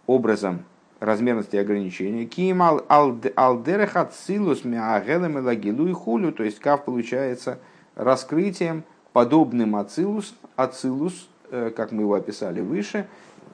образом 0.07 0.63
размерности 0.99 1.55
и 1.55 1.59
ограничения. 1.59 2.25
Ким 2.25 2.61
алдерех 2.61 3.95
ацилус 3.95 4.63
миагелем 4.63 5.37
и 5.37 5.41
лагилу 5.41 5.87
и 5.87 5.93
хулю, 5.93 6.31
то 6.31 6.43
есть 6.43 6.59
кав 6.59 6.85
получается 6.85 7.59
раскрытием, 7.95 8.83
подобным 9.11 9.75
ацилус, 9.75 10.35
ацилус, 10.55 11.27
э, 11.51 11.71
как 11.75 11.91
мы 11.91 12.03
его 12.03 12.13
описали 12.13 12.61
выше, 12.61 13.07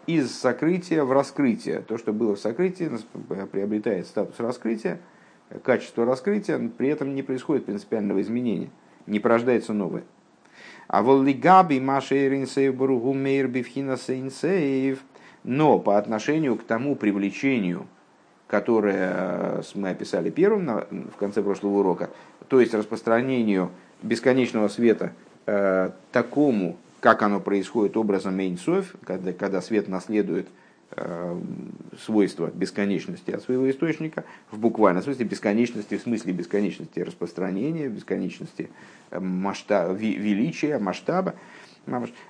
из 0.05 0.31
сокрытия 0.31 1.03
в 1.03 1.11
раскрытие. 1.11 1.79
То, 1.79 1.97
что 1.97 2.13
было 2.13 2.35
в 2.35 2.39
сокрытии, 2.39 2.91
приобретает 3.51 4.05
статус 4.05 4.39
раскрытия– 4.39 4.99
качество 5.63 6.05
раскрытия, 6.05 6.59
при 6.77 6.89
этом 6.89 7.15
не 7.15 7.23
происходит 7.23 7.65
принципиального 7.65 8.21
изменения, 8.21 8.69
не 9.07 9.19
порождается 9.19 9.73
новое. 9.73 10.03
А 10.87 11.01
воллигаби 11.01 11.79
сейнсейв, 13.97 14.99
но 15.43 15.79
по 15.79 15.97
отношению 15.97 16.55
к 16.57 16.63
тому 16.63 16.95
привлечению, 16.95 17.87
которое 18.47 19.13
э, 19.15 19.61
мы 19.75 19.89
описали 19.89 20.29
первым 20.29 20.83
в 21.13 21.15
конце 21.17 21.41
прошлого 21.41 21.79
урока, 21.79 22.09
то 22.49 22.59
есть 22.59 22.73
распространению 22.73 23.71
бесконечного 24.03 24.67
света 24.67 25.13
э, 25.45 25.91
такому, 26.11 26.75
как 26.99 27.21
оно 27.21 27.39
происходит 27.39 27.95
образом 27.95 28.35
Мейнсоф, 28.35 28.93
когда, 29.05 29.31
когда 29.31 29.61
свет 29.61 29.87
наследует 29.87 30.47
Э, 30.93 31.39
свойства 32.05 32.51
бесконечности 32.53 33.31
от 33.31 33.41
своего 33.43 33.69
источника, 33.69 34.25
в 34.49 34.59
буквальном 34.59 35.01
смысле 35.01 35.25
бесконечности, 35.25 35.97
в 35.97 36.01
смысле 36.01 36.33
бесконечности 36.33 36.99
распространения, 36.99 37.87
бесконечности 37.87 38.69
э, 39.09 39.19
масштаба, 39.21 39.93
величия, 39.93 40.79
масштаба. 40.79 41.35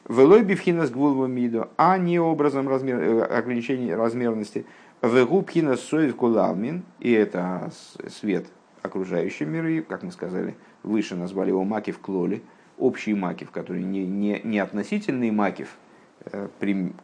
Велой 0.08 0.43
бифхина 0.43 0.86
с 0.86 0.91
миду, 0.91 1.69
а 1.76 1.97
не 1.97 2.19
образом 2.19 2.69
размер, 2.69 3.02
э, 3.02 3.24
ограничения 3.24 3.95
размерности. 3.95 4.67
Вегубхина 5.02 5.76
соев 5.76 6.15
кулалмин, 6.15 6.84
и 7.00 7.12
это 7.12 7.71
свет 8.10 8.45
окружающей 8.84 9.45
миры, 9.45 9.82
как 9.82 10.04
мы 10.04 10.12
сказали, 10.12 10.56
выше 10.84 11.15
назвали 11.15 11.50
его 11.50 11.63
макив 11.63 11.97
клоли, 11.97 12.43
общий 12.78 13.15
макив, 13.15 13.50
который 13.50 13.82
не, 13.82 14.06
не, 14.06 14.39
не 14.43 14.60
относительный 14.60 15.32
макив, 15.32 15.78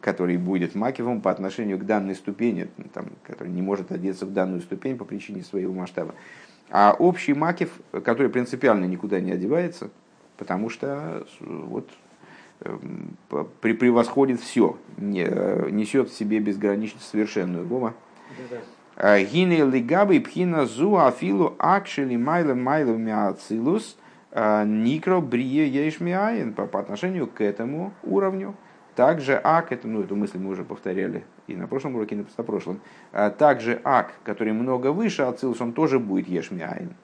который 0.00 0.36
будет 0.36 0.74
макивом 0.74 1.20
по 1.20 1.30
отношению 1.30 1.78
к 1.78 1.84
данной 1.84 2.14
ступени, 2.14 2.68
там, 2.94 3.06
который 3.24 3.48
не 3.48 3.62
может 3.62 3.90
одеться 3.90 4.26
в 4.26 4.32
данную 4.32 4.60
ступень 4.60 4.96
по 4.96 5.04
причине 5.04 5.42
своего 5.42 5.72
масштаба. 5.72 6.14
А 6.70 6.94
общий 6.98 7.34
макив, 7.34 7.70
который 8.04 8.28
принципиально 8.28 8.84
никуда 8.84 9.20
не 9.20 9.32
одевается, 9.32 9.90
потому 10.36 10.68
что 10.70 11.26
вот, 11.40 11.88
эм, 12.60 13.16
превосходит 13.60 14.40
все, 14.40 14.78
несет 14.98 16.10
в 16.10 16.16
себе 16.16 16.38
безграничность 16.38 17.08
совершенную. 17.08 17.66
Гома. 17.66 17.94
הנה 18.96 19.64
לגבי 19.64 20.20
בחינה 20.20 20.66
זו 20.66 20.98
אפילו 20.98 21.33
א"ק 21.33 21.54
שלמעלה 21.58 22.62
מעלה 22.62 23.00
מאצילות 23.00 23.96
נקרא 24.34 25.20
בריאה 25.20 25.68
יש 25.68 26.04
מאין 26.04 26.52
по 26.52 26.78
отношению 26.78 27.26
к 27.28 27.40
этому 27.40 27.92
уровню. 28.02 28.54
Также 28.98 29.40
ак, 29.44 29.70
это, 29.70 29.86
ну, 29.86 30.02
эту 30.02 30.16
мысль 30.16 30.38
мы 30.38 30.50
уже 30.50 30.64
повторяли 30.64 31.22
и 31.46 31.54
на 31.54 31.68
прошлом 31.68 31.94
уроке, 31.94 32.16
и 32.16 32.18
на 32.18 32.24
прошлом. 32.42 32.80
Также 33.38 33.80
ак, 33.84 34.12
который 34.24 34.52
много 34.52 34.90
выше 34.90 35.22
Ацилус, 35.22 35.60
он 35.60 35.72
тоже 35.72 36.00
будет 36.00 36.26
יש 36.26 36.52
מאין. 36.52 36.96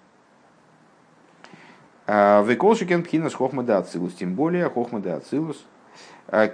וכל 2.08 3.04
שכן 3.04 3.32
בחינת 3.32 3.62
חכמה 3.62 3.78
דאצילות, 3.78 4.12
тем 4.14 4.34
более 4.34 4.68
חכמה 4.68 4.98
דאצילות. 4.98 5.64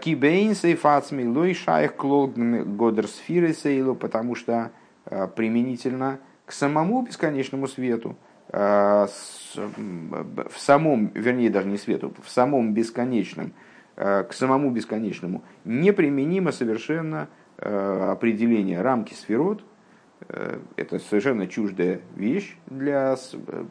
כי 0.02 0.25
באין 0.25 0.54
סוף 0.54 0.81
עצמו 0.81 1.24
לא 1.24 1.54
שייך 1.54 1.96
כלל 1.96 2.26
גדר 2.26 2.69
ספירות 2.69 3.54
אלו, 3.54 3.94
потому 3.94 4.34
что 4.34 4.70
применительно 5.06 6.18
к 6.44 6.52
самому 6.52 7.00
бесконечному 7.00 7.66
свету, 7.66 8.14
в 8.50 9.08
самом, 10.58 11.06
вернее 11.14 11.48
даже 11.48 11.66
не 11.66 11.78
свету, 11.78 12.12
в 12.22 12.28
самом 12.28 12.74
бесконечном, 12.74 13.54
к 13.96 14.28
самому 14.32 14.70
бесконечному, 14.70 15.42
неприменимо 15.64 16.52
совершенно 16.52 17.28
определение 17.58 18.80
рамки 18.80 19.12
сферот, 19.14 19.62
это 20.76 20.98
совершенно 20.98 21.46
чуждая 21.46 22.00
вещь 22.14 22.56
для 22.66 23.16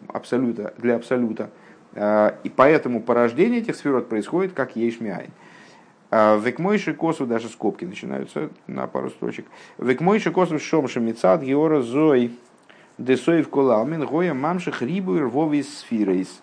абсолюта, 0.07 0.73
для 0.77 0.95
абсолюта. 0.95 1.49
И 1.95 2.51
поэтому 2.55 3.01
порождение 3.01 3.61
этих 3.61 3.75
сферот 3.75 4.09
происходит 4.09 4.53
как 4.53 4.75
ешмиайн. 4.75 5.31
Векмойши 6.11 6.93
косу, 6.93 7.25
даже 7.25 7.49
скобки 7.49 7.85
начинаются 7.85 8.49
на 8.67 8.87
пару 8.87 9.09
строчек. 9.09 9.45
Векмойши 9.77 10.31
косу 10.31 10.59
шомши 10.59 10.99
мецад 10.99 11.41
геора 11.41 11.81
зой 11.81 12.31
десоев 12.97 13.49
колалмин 13.49 14.05
гоя 14.05 14.33
мамших 14.33 14.81
рибу 14.81 15.19
рвовис 15.19 15.79
сфирейс. 15.79 16.41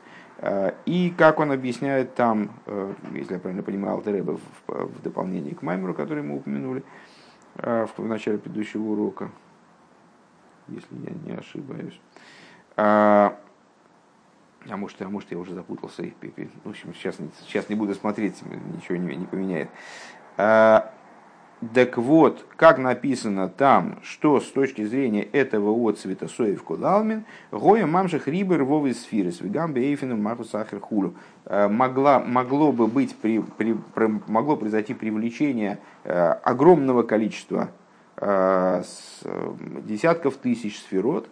И 0.84 1.14
как 1.16 1.40
он 1.40 1.50
объясняет 1.50 2.14
там, 2.14 2.50
э, 2.66 2.92
если 3.14 3.34
я 3.34 3.40
правильно 3.40 3.62
понимаю, 3.62 3.94
Алтереба 3.94 4.38
в 4.66 5.02
дополнении 5.02 5.54
к 5.54 5.62
Маймеру, 5.62 5.94
который 5.94 6.22
мы 6.22 6.36
упомянули 6.36 6.84
э, 7.54 7.86
в 7.96 8.04
начале 8.04 8.36
предыдущего 8.36 8.82
урока, 8.82 9.30
если 10.68 10.94
я 10.94 11.12
не 11.24 11.38
ошибаюсь. 11.38 11.98
А, 12.76 13.38
может, 14.66 15.00
а 15.00 15.08
может 15.08 15.30
я 15.30 15.38
уже 15.38 15.54
запутался. 15.54 16.02
В 16.02 16.68
общем, 16.68 16.92
сейчас, 16.94 17.16
сейчас 17.46 17.70
не 17.70 17.74
буду 17.74 17.94
смотреть, 17.94 18.42
ничего 18.74 18.96
не, 18.96 19.16
не 19.16 19.26
поменяет. 19.26 19.70
Так 21.74 21.96
вот, 21.96 22.44
как 22.56 22.78
написано 22.78 23.48
там, 23.48 23.98
что 24.02 24.40
с 24.40 24.46
точки 24.46 24.84
зрения 24.84 25.22
этого 25.22 25.88
отцвета 25.88 26.28
соев 26.28 26.62
кудалмин, 26.62 27.24
гоя 27.50 27.86
мамших 27.86 28.28
рибер 28.28 28.64
вовы 28.64 28.94
сфиры 28.94 29.32
с 29.32 29.40
вигамбе 29.40 29.82
эйфеном 29.82 30.22
маху 30.22 30.44
сахар 30.44 30.80
хулу. 30.80 31.14
А, 31.44 31.68
могла, 31.68 32.18
могло 32.20 32.72
бы 32.72 32.86
быть, 32.86 33.16
при, 33.16 33.40
при, 33.40 33.76
могло 34.26 34.56
произойти 34.56 34.94
привлечение 34.94 35.78
а, 36.04 36.32
огромного 36.42 37.02
количества 37.02 37.70
а, 38.16 38.82
десятков 39.84 40.36
тысяч 40.36 40.78
сферот, 40.78 41.28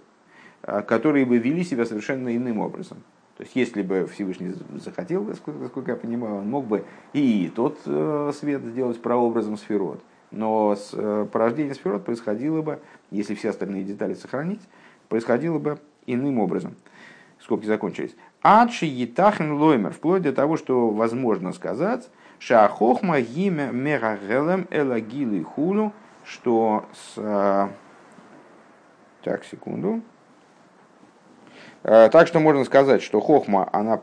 которые 0.62 1.26
бы 1.26 1.36
вели 1.36 1.62
себя 1.62 1.84
совершенно 1.84 2.34
иным 2.34 2.58
образом. 2.58 2.98
То 3.36 3.42
есть, 3.42 3.56
если 3.56 3.82
бы 3.82 4.06
Всевышний 4.06 4.54
захотел, 4.76 5.24
насколько 5.24 5.90
я 5.90 5.96
понимаю, 5.96 6.36
он 6.36 6.48
мог 6.48 6.66
бы 6.66 6.84
и 7.12 7.50
тот 7.54 7.80
э, 7.84 8.32
свет 8.32 8.62
сделать 8.62 9.02
прообразом 9.02 9.56
сферот. 9.56 10.00
Но 10.34 10.76
э, 10.92 11.26
порождение 11.30 11.74
сферот 11.74 12.04
происходило 12.04 12.60
бы, 12.60 12.80
если 13.10 13.34
все 13.34 13.50
остальные 13.50 13.84
детали 13.84 14.14
сохранить, 14.14 14.60
происходило 15.08 15.58
бы 15.58 15.78
иным 16.06 16.40
образом. 16.40 16.74
Скобки 17.40 17.66
закончились. 17.66 18.16
Адши 18.42 18.86
етахен 18.86 19.52
лоймер, 19.52 19.92
вплоть 19.92 20.22
до 20.22 20.32
того, 20.32 20.56
что 20.56 20.90
возможно 20.90 21.52
сказать, 21.52 22.10
шахохма 22.38 23.20
гиме 23.20 23.70
мерагелем 23.72 24.66
элагилы 24.70 25.44
хулу, 25.44 25.92
что 26.24 26.84
с... 26.92 27.12
Э, 27.16 27.68
так, 29.22 29.44
секунду. 29.44 30.00
Э, 31.84 32.08
так 32.10 32.26
что 32.26 32.40
можно 32.40 32.64
сказать, 32.64 33.02
что 33.02 33.20
хохма, 33.20 33.68
она 33.72 34.00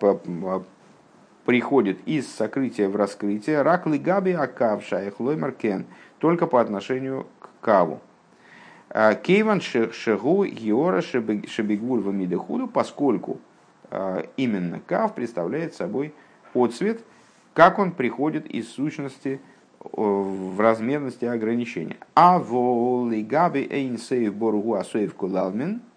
приходит 1.45 1.99
из 2.07 2.33
сокрытия 2.33 2.87
в 2.87 2.95
раскрытие, 2.95 3.63
рак 3.63 3.83
габи 3.85 4.31
акав 4.31 4.85
шаях 4.85 5.15
кен, 5.57 5.85
только 6.21 6.47
по 6.47 6.61
отношению 6.61 7.25
к 7.39 7.49
каву. 7.61 7.99
Э, 8.89 9.15
Кейван 9.21 9.59
шегу 9.59 10.45
геора 10.45 11.01
шебигвуль 11.01 12.01
вамидехуду, 12.01 12.67
поскольку 12.67 13.39
э, 13.89 14.23
именно 14.37 14.79
кав 14.85 15.13
представляет 15.13 15.73
собой 15.73 16.13
отцвет, 16.53 17.01
как 17.53 17.79
он 17.79 17.91
приходит 17.91 18.45
из 18.45 18.69
сущности 18.69 19.41
в 19.79 20.59
размерности 20.59 21.25
ограничения. 21.25 21.97
А 22.13 22.37
воли 22.37 23.23
габи 23.23 23.67
эйн 23.69 23.97
сейв 23.97 24.35
боргу 24.35 24.75
асоев 24.75 25.15
кулалмин– 25.15 25.81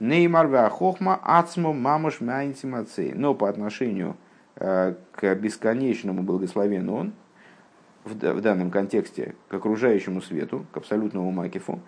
נאמר 0.00 0.70
חכמה 0.70 1.20
עצמה 1.24 1.72
ממש 1.72 2.20
מאין 2.20 2.57
תמצא. 2.57 3.12
Но 3.14 3.34
по 3.34 3.48
отношению 3.48 4.16
к 4.54 5.34
бесконечному 5.34 6.22
благословенному 6.22 6.96
он, 6.96 7.12
в 8.04 8.40
данном 8.40 8.70
контексте 8.70 9.34
к 9.48 9.54
окружающему 9.54 10.22
свету, 10.22 10.66
к 10.72 10.76
абсолютному 10.78 11.30
макифу, 11.30 11.80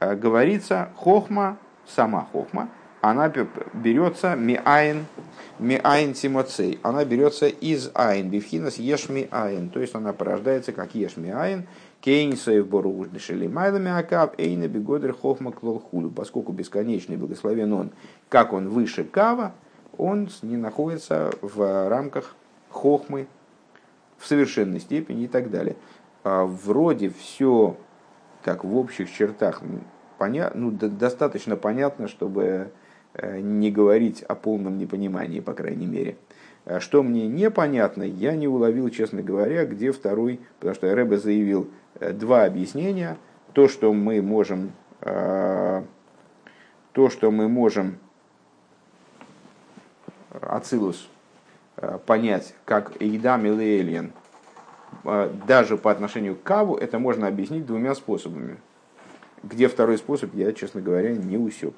э, 0.00 0.14
говорится 0.14 0.90
хохма, 0.96 1.58
сама 1.86 2.26
хохма, 2.32 2.68
она 3.00 3.28
берется 3.28 4.34
מאין, 4.34 5.06
מאין 5.58 6.14
תמצא, 6.14 6.80
она 6.82 7.04
берется 7.04 7.46
из 7.46 7.90
אין, 7.94 8.28
בבחינת 8.28 8.78
יש 8.78 9.08
מאין, 9.08 9.70
то 9.70 9.80
есть 9.80 9.94
она 9.94 10.12
порождается 10.12 10.72
как 10.72 10.94
יש 10.96 11.16
מאין, 11.16 11.66
כי 12.00 12.23
אין 12.23 12.45
סוף 12.45 12.68
ברוך 12.68 12.93
הוא 12.93 13.08
דשלמעלה 13.08 13.90
מהקו, 13.90 14.34
אינו 14.38 14.68
בגדר 14.68 15.12
חכמה 15.12 15.50
כלל 15.50 15.74
וכו'. 15.74 16.10
Поскольку 16.10 16.52
бесконечный 16.52 17.16
благословен 17.16 17.72
он, 17.72 17.90
как 18.28 18.52
он 18.52 18.68
выше 18.68 19.02
кава, 19.04 19.52
он 19.96 20.28
не 20.42 20.56
находится 20.56 21.32
в 21.42 21.88
рамках 21.88 22.36
хохмы 22.70 23.26
в 24.18 24.26
совершенной 24.26 24.80
степени 24.80 25.24
и 25.24 25.28
так 25.28 25.50
далее. 25.50 25.76
А 26.24 26.44
вроде 26.44 27.10
все 27.10 27.76
так 28.42 28.64
в 28.64 28.76
общих 28.76 29.10
чертах 29.10 29.62
поня... 30.18 30.50
ну, 30.54 30.70
достаточно 30.70 31.56
понятно, 31.56 32.08
чтобы 32.08 32.70
э, 33.14 33.40
не 33.40 33.70
говорить 33.70 34.22
о 34.22 34.34
полном 34.34 34.78
непонимании, 34.78 35.40
по 35.40 35.54
крайней 35.54 35.86
мере. 35.86 36.16
А 36.64 36.80
что 36.80 37.02
мне 37.02 37.26
непонятно, 37.26 38.02
я 38.02 38.36
не 38.36 38.46
уловил, 38.46 38.90
честно 38.90 39.22
говоря, 39.22 39.64
где 39.64 39.90
второй, 39.90 40.40
потому 40.58 40.74
что 40.74 40.94
Рэбе 40.94 41.16
заявил 41.16 41.70
э, 42.00 42.12
два 42.12 42.44
объяснения. 42.44 43.16
То, 43.54 43.68
что 43.68 43.92
мы 43.92 44.20
можем, 44.20 44.72
э, 45.00 45.82
то, 46.92 47.10
что 47.10 47.30
мы 47.30 47.48
можем 47.48 47.98
Ацилус 50.30 51.08
э, 51.08 51.17
понять 52.06 52.54
как 52.64 53.00
Эйдам 53.00 53.46
или 53.46 53.80
Эльен, 53.80 54.12
даже 55.46 55.76
по 55.76 55.90
отношению 55.90 56.36
к 56.36 56.42
Каву, 56.42 56.76
это 56.76 56.98
можно 56.98 57.26
объяснить 57.26 57.66
двумя 57.66 57.94
способами. 57.94 58.58
Где 59.42 59.68
второй 59.68 59.98
способ, 59.98 60.34
я, 60.34 60.52
честно 60.52 60.80
говоря, 60.80 61.14
не 61.14 61.36
усек. 61.36 61.74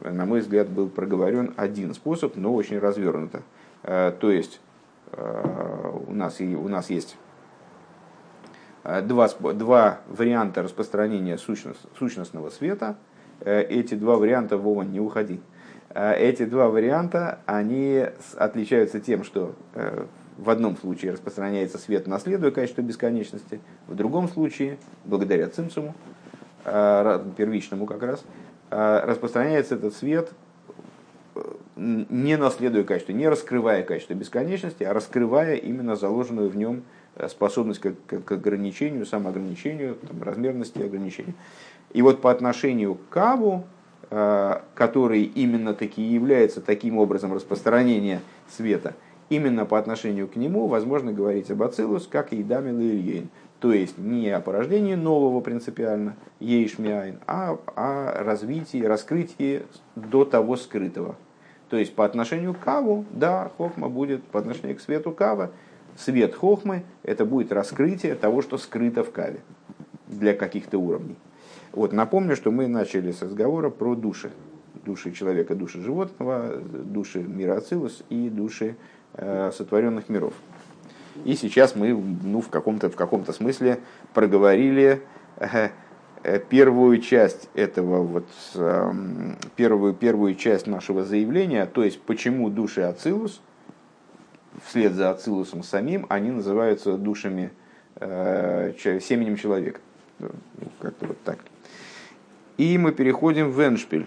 На 0.00 0.26
мой 0.26 0.40
взгляд, 0.40 0.68
был 0.68 0.88
проговорен 0.88 1.54
один 1.56 1.94
способ, 1.94 2.34
но 2.36 2.54
очень 2.54 2.78
развернуто. 2.78 3.42
Э, 3.84 4.12
то 4.18 4.30
есть 4.30 4.60
э, 5.12 5.92
у 6.08 6.12
нас, 6.12 6.40
у 6.40 6.68
нас 6.68 6.90
есть 6.90 7.16
э, 8.82 9.00
два, 9.02 9.28
два 9.28 10.00
варианта 10.08 10.62
распространения 10.62 11.38
сущност, 11.38 11.80
сущностного 11.98 12.50
света. 12.50 12.96
Эти 13.44 13.94
два 13.94 14.16
варианта, 14.16 14.56
Вова, 14.56 14.82
не 14.82 15.00
уходи. 15.00 15.40
Эти 15.94 16.44
два 16.44 16.68
варианта, 16.68 17.40
они 17.44 18.06
отличаются 18.36 18.98
тем, 18.98 19.24
что 19.24 19.54
в 20.38 20.48
одном 20.48 20.76
случае 20.78 21.12
распространяется 21.12 21.76
свет, 21.76 22.06
наследуя 22.06 22.50
качество 22.50 22.80
бесконечности, 22.80 23.60
в 23.88 23.94
другом 23.94 24.28
случае, 24.28 24.78
благодаря 25.04 25.48
цимсуму, 25.48 25.94
первичному 26.64 27.84
как 27.84 28.02
раз, 28.02 28.24
распространяется 28.70 29.74
этот 29.74 29.94
свет 29.94 30.32
не 31.76 32.36
наследуя 32.36 32.84
качество, 32.84 33.12
не 33.12 33.28
раскрывая 33.28 33.82
качество 33.82 34.14
бесконечности, 34.14 34.84
а 34.84 34.92
раскрывая 34.92 35.56
именно 35.56 35.96
заложенную 35.96 36.50
в 36.50 36.56
нем 36.56 36.82
э, 37.16 37.28
способность 37.28 37.80
к, 37.80 37.94
к, 38.06 38.20
к 38.20 38.32
ограничению, 38.32 39.06
самоограничению, 39.06 39.96
там, 39.96 40.22
размерности 40.22 40.82
ограничения. 40.82 41.34
И 41.92 42.02
вот 42.02 42.20
по 42.20 42.30
отношению 42.30 42.96
к 42.96 43.08
Каву, 43.08 43.64
э, 43.64 43.81
который 44.12 45.22
именно 45.22 45.72
таки 45.72 46.02
является 46.02 46.60
таким 46.60 46.98
образом 46.98 47.32
распространения 47.32 48.20
света, 48.46 48.94
именно 49.30 49.64
по 49.64 49.78
отношению 49.78 50.28
к 50.28 50.36
нему 50.36 50.66
возможно 50.66 51.14
говорить 51.14 51.50
об 51.50 51.62
Ацилус, 51.62 52.06
как 52.08 52.34
и 52.34 52.42
Дамил 52.42 52.78
и 52.78 52.90
Ильейн. 52.90 53.30
То 53.60 53.72
есть 53.72 53.96
не 53.96 54.28
о 54.28 54.40
порождении 54.40 54.96
нового 54.96 55.40
принципиально, 55.40 56.16
ейшмиайн, 56.40 57.20
а 57.26 57.56
о 57.74 58.22
развитии, 58.22 58.82
раскрытии 58.82 59.62
до 59.94 60.26
того 60.26 60.56
скрытого. 60.56 61.16
То 61.70 61.78
есть 61.78 61.94
по 61.94 62.04
отношению 62.04 62.52
к 62.52 62.58
Каву, 62.58 63.06
да, 63.12 63.50
Хохма 63.56 63.88
будет 63.88 64.22
по 64.24 64.40
отношению 64.40 64.76
к 64.76 64.80
свету 64.80 65.10
Кава. 65.12 65.52
Свет 65.96 66.34
Хохмы– 66.34 66.82
это 67.02 67.24
будет 67.24 67.50
раскрытие 67.50 68.14
того, 68.14 68.42
что 68.42 68.58
скрыто 68.58 69.04
в 69.04 69.10
Каве 69.10 69.40
для 70.06 70.34
каких-то 70.34 70.76
уровней. 70.76 71.16
Вот, 71.72 71.92
напомню, 71.92 72.36
что 72.36 72.50
мы 72.50 72.68
начали 72.68 73.12
с 73.12 73.22
разговора 73.22 73.70
про 73.70 73.94
души. 73.94 74.30
Души 74.84 75.12
человека, 75.12 75.54
души 75.54 75.80
животного, 75.80 76.56
души 76.56 77.20
мира 77.20 77.56
Ацилус 77.56 78.02
и 78.10 78.28
души 78.28 78.76
э, 79.14 79.50
сотворенных 79.52 80.08
миров. 80.08 80.34
И 81.24 81.34
сейчас 81.34 81.74
мы 81.74 81.92
ну, 81.94 82.40
в 82.40 82.48
каком-то 82.48 82.90
в 82.90 82.96
каком-то 82.96 83.32
смысле 83.32 83.78
проговорили 84.12 85.02
э, 85.38 85.70
первую 86.48 87.00
часть 87.00 87.48
этого 87.54 88.02
вот 88.02 88.26
э, 88.54 88.92
первую 89.56 89.94
первую 89.94 90.34
часть 90.34 90.66
нашего 90.66 91.04
заявления, 91.04 91.66
то 91.66 91.84
есть 91.84 92.00
почему 92.02 92.50
души 92.50 92.82
Ацилус 92.82 93.40
вслед 94.64 94.92
за 94.92 95.10
Ацилусом 95.10 95.62
самим 95.62 96.06
они 96.08 96.30
называются 96.30 96.96
душами 96.96 97.52
э, 97.96 98.72
семенем 99.00 99.36
человека, 99.36 99.80
ну, 100.18 100.30
как-то 100.80 101.06
вот 101.06 101.22
так. 101.22 101.38
И 102.56 102.78
мы 102.78 102.92
переходим 102.92 103.50
в 103.50 103.60
Эншпиль 103.60 104.06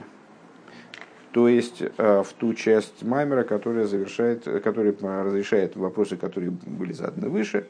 то 1.36 1.50
есть 1.50 1.82
э, 1.82 2.24
в 2.26 2.32
ту 2.32 2.54
часть 2.54 3.04
Маймера, 3.04 3.44
которая, 3.44 3.88
завершает, 3.88 4.46
которая 4.64 4.96
разрешает 5.22 5.76
вопросы, 5.76 6.16
которые 6.16 6.52
были 6.52 6.94
заданы 6.94 7.28
выше, 7.28 7.68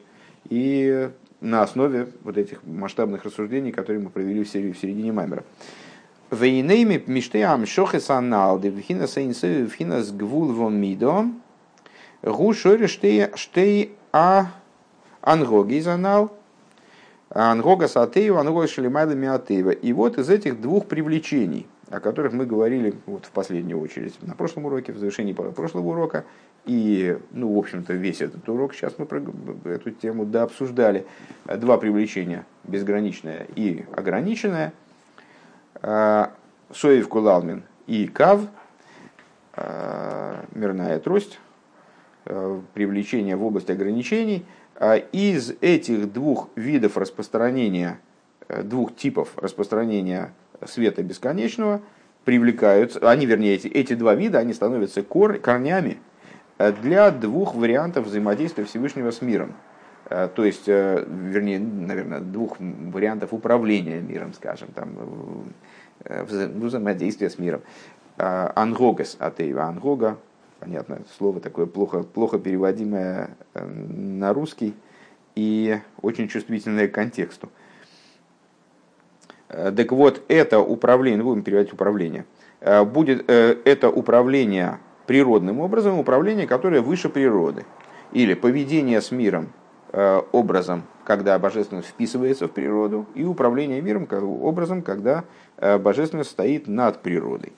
и 0.48 1.10
на 1.40 1.62
основе 1.62 2.06
вот 2.22 2.38
этих 2.38 2.64
масштабных 2.64 3.24
рассуждений, 3.24 3.72
которые 3.72 4.04
мы 4.04 4.10
провели 4.10 4.44
в, 4.44 4.48
середине 4.48 5.10
Маймера. 5.10 5.42
Вейнейми 6.30 7.02
миштеам 7.08 7.66
шохесанал 7.66 8.60
девхина 8.60 9.08
сейнсы 9.08 9.66
вхина 9.66 10.00
с 10.00 10.12
гвул 10.12 10.52
вон 10.52 10.80
мидо 10.80 11.26
гу 12.22 12.52
шойре 12.52 12.86
штей 12.86 13.92
а 14.12 14.46
ангоги 15.22 15.80
ангога 17.30 17.88
сатею 17.88 18.38
ангога 18.38 18.66
шелемайла 18.66 19.12
миатеева. 19.12 19.70
И 19.70 19.92
вот 19.92 20.18
из 20.18 20.30
этих 20.30 20.60
двух 20.60 20.86
привлечений– 20.86 21.66
о 21.90 22.00
которых 22.00 22.32
мы 22.32 22.46
говорили 22.46 22.94
вот 23.06 23.26
в 23.26 23.30
последнюю 23.30 23.80
очередь 23.80 24.20
на 24.22 24.34
прошлом 24.34 24.66
уроке, 24.66 24.92
в 24.92 24.98
завершении 24.98 25.32
прошлого 25.32 25.88
урока. 25.88 26.24
И, 26.64 27.16
ну, 27.30 27.54
в 27.54 27.58
общем-то, 27.58 27.92
весь 27.92 28.20
этот 28.20 28.48
урок 28.48 28.74
сейчас 28.74 28.94
мы 28.98 29.06
эту 29.64 29.90
тему 29.92 30.26
дообсуждали. 30.26 31.06
Два 31.44 31.78
привлечения, 31.78 32.44
безграничное 32.64 33.46
и 33.54 33.84
ограниченное. 33.92 34.72
А, 35.80 36.32
Соев 36.72 37.08
Кулалмин 37.08 37.62
и 37.86 38.08
Кав, 38.08 38.40
а, 39.54 40.44
мирная 40.52 40.98
трость, 40.98 41.38
а, 42.26 42.62
привлечение 42.74 43.36
в 43.36 43.44
область 43.44 43.70
ограничений. 43.70 44.44
Из 45.12 45.54
этих 45.62 46.12
двух 46.12 46.50
видов 46.54 46.98
распространения, 46.98 47.98
двух 48.46 48.94
типов 48.94 49.30
распространения 49.38 50.34
света 50.66 51.02
бесконечного 51.02 51.80
привлекаются, 52.26 52.98
они, 53.08 53.24
вернее, 53.24 53.54
эти, 53.54 53.68
эти 53.68 53.94
два 53.94 54.14
вида, 54.14 54.40
они 54.40 54.52
становятся 54.52 55.02
кор, 55.02 55.38
корнями 55.38 55.98
э, 56.58 56.72
для 56.72 57.12
двух 57.12 57.54
вариантов 57.54 58.06
взаимодействия 58.06 58.64
Всевышнего 58.64 59.12
с 59.12 59.22
миром. 59.22 59.54
Э, 60.10 60.28
то 60.34 60.44
есть, 60.44 60.64
э, 60.68 61.06
вернее, 61.08 61.60
наверное, 61.60 62.18
двух 62.18 62.56
вариантов 62.58 63.32
управления 63.32 64.00
миром, 64.00 64.34
скажем, 64.34 64.68
там, 64.74 65.44
взаимодействия 66.04 67.30
с 67.30 67.38
миром. 67.38 67.62
Ангогас 68.16 69.16
атеева. 69.18 69.64
Ангога, 69.64 70.18
понятно, 70.66 70.98
слово 71.16 71.40
такое 71.40 71.66
плохо, 71.66 72.02
плохо 72.02 72.38
переводимое 72.38 73.30
на 73.54 74.32
русский 74.32 74.74
и 75.36 75.78
очень 76.02 76.26
чувствительное 76.26 76.88
к 76.88 76.92
контексту. 76.92 77.48
Э, 79.48 79.70
так 79.70 79.92
вот, 79.92 80.22
это 80.26 80.58
управление, 80.58 81.22
будем 81.22 81.42
переводить 81.42 81.72
управление, 81.72 82.24
э, 82.60 82.82
будет 82.84 83.30
э, 83.30 83.56
это 83.64 83.88
управление 83.88 84.80
природным 85.06 85.60
образом, 85.60 86.00
управление, 86.00 86.48
которое 86.48 86.80
выше 86.80 87.08
природы. 87.08 87.64
Или 88.12 88.34
поведение 88.34 89.00
с 89.00 89.10
миром 89.10 89.52
образом, 90.32 90.82
когда 91.04 91.38
божественность 91.38 91.88
вписывается 91.88 92.48
в 92.48 92.50
природу, 92.50 93.06
и 93.14 93.24
управление 93.24 93.80
миром 93.80 94.06
образом, 94.42 94.82
когда 94.82 95.24
божественность 95.78 96.30
стоит 96.30 96.66
над 96.68 97.02
природой. 97.02 97.52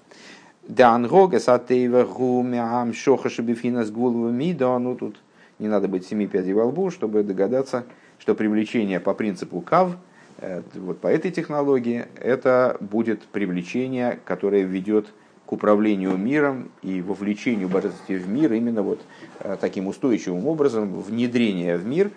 Ну 4.79 4.95
тут 4.95 5.17
не 5.59 5.67
надо 5.67 5.89
быть 5.89 6.07
семи 6.07 6.27
пядей 6.27 6.53
во 6.53 6.67
лбу, 6.67 6.91
чтобы 6.91 7.23
догадаться, 7.23 7.85
что 8.19 8.35
привлечение 8.35 9.01
по 9.01 9.15
принципу 9.15 9.61
кав– 9.61 9.97
Э, 10.39 10.63
вот 10.75 11.01
по 11.01 11.09
этой 11.09 11.31
технологии 11.31 12.07
это 12.17 12.77
будет 12.81 13.23
привлечение, 13.23 14.19
которое 14.25 14.63
ведет 14.63 15.09
к 15.47 15.53
управлению 15.53 16.17
миром 16.17 16.71
и 16.83 17.01
вовлечению 17.01 17.69
божественности 17.69 18.13
в 18.25 18.29
мир 18.29 18.53
именно 18.53 18.83
вот 18.83 19.01
э, 19.41 19.57
таким 19.61 19.89
устойчивым 19.89 20.47
образом, 20.47 21.01
внедрение 21.01 21.77
в 21.77 21.87
мир 21.87 22.13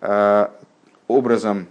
э, 0.00 0.48
образом 1.06 1.66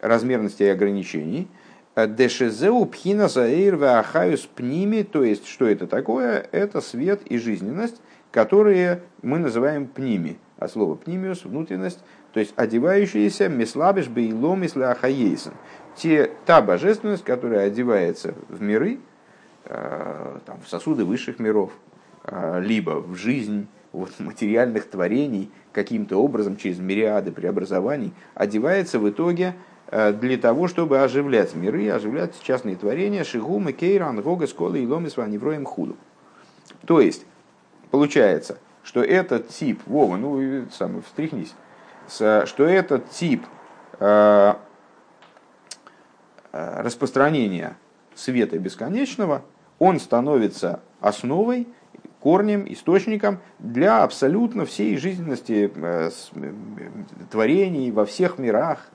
размерности 0.00 0.62
и 0.62 0.68
ограничений. 0.68 1.48
Дешезеу 1.94 2.86
пхина 2.86 3.28
заэйр 3.28 3.76
ваахаюс 3.76 4.40
пними, 4.40 5.02
то 5.02 5.22
есть 5.24 5.46
что 5.46 5.66
это 5.66 5.86
такое? 5.86 6.46
Это 6.50 6.80
свет 6.80 7.20
и 7.26 7.36
жизненность, 7.36 8.00
которые 8.30 9.02
мы 9.20 9.38
называем 9.38 9.86
пними. 9.86 10.38
А 10.58 10.68
слово 10.68 10.94
пнимиус– 10.94 11.42
внутренность, 11.44 11.98
то 12.32 12.40
есть 12.40 12.54
одевающиеся 12.56 13.48
мислабиш 13.48 14.06
бейло 14.08 14.54
мисляхаейсен. 14.54 15.52
Те, 15.96 16.30
та 16.46 16.62
божественность, 16.62 17.24
которая 17.24 17.66
одевается 17.66 18.34
в 18.48 18.62
миры, 18.62 19.00
э, 19.64 20.38
там, 20.46 20.60
в 20.64 20.68
сосуды 20.68 21.04
высших 21.04 21.40
миров, 21.40 21.72
э, 22.24 22.60
либо 22.64 23.00
в 23.00 23.16
жизнь 23.16 23.66
вот, 23.92 24.18
материальных 24.18 24.88
творений, 24.88 25.50
каким-то 25.72 26.16
образом 26.16 26.56
через 26.56 26.78
мириады 26.78 27.32
преобразований, 27.32 28.14
одевается 28.34 28.98
в 28.98 29.10
итоге 29.10 29.54
для 29.92 30.38
того, 30.38 30.68
чтобы 30.68 31.00
оживлять 31.00 31.54
миры, 31.54 31.90
оживлять 31.90 32.40
частные 32.42 32.76
творения, 32.76 33.24
шигумы, 33.24 33.72
кейран, 33.74 34.22
гога, 34.22 34.46
сколы 34.46 34.80
и 34.80 34.86
ломис, 34.86 35.18
ваневроем 35.18 35.66
худу. 35.66 35.96
То 36.86 37.00
есть, 37.00 37.26
получается, 37.90 38.58
что 38.82 39.02
этот 39.02 39.48
тип, 39.48 39.80
Вова, 39.86 40.16
ну, 40.16 40.66
сам 40.72 41.02
встряхнись, 41.02 41.54
что 42.08 42.64
этот 42.64 43.10
тип 43.10 43.44
э, 44.00 44.54
э, 46.52 46.82
распространения 46.82 47.76
света 48.14 48.58
бесконечного, 48.58 49.42
он 49.78 50.00
становится 50.00 50.80
основой, 51.00 51.68
корнем, 52.20 52.64
источником 52.68 53.38
для 53.58 54.04
абсолютно 54.04 54.64
всей 54.64 54.96
жизненности 54.96 55.72
э, 55.74 56.10
творений 57.30 57.90
во 57.90 58.04
всех 58.04 58.38
мирах, 58.38 58.88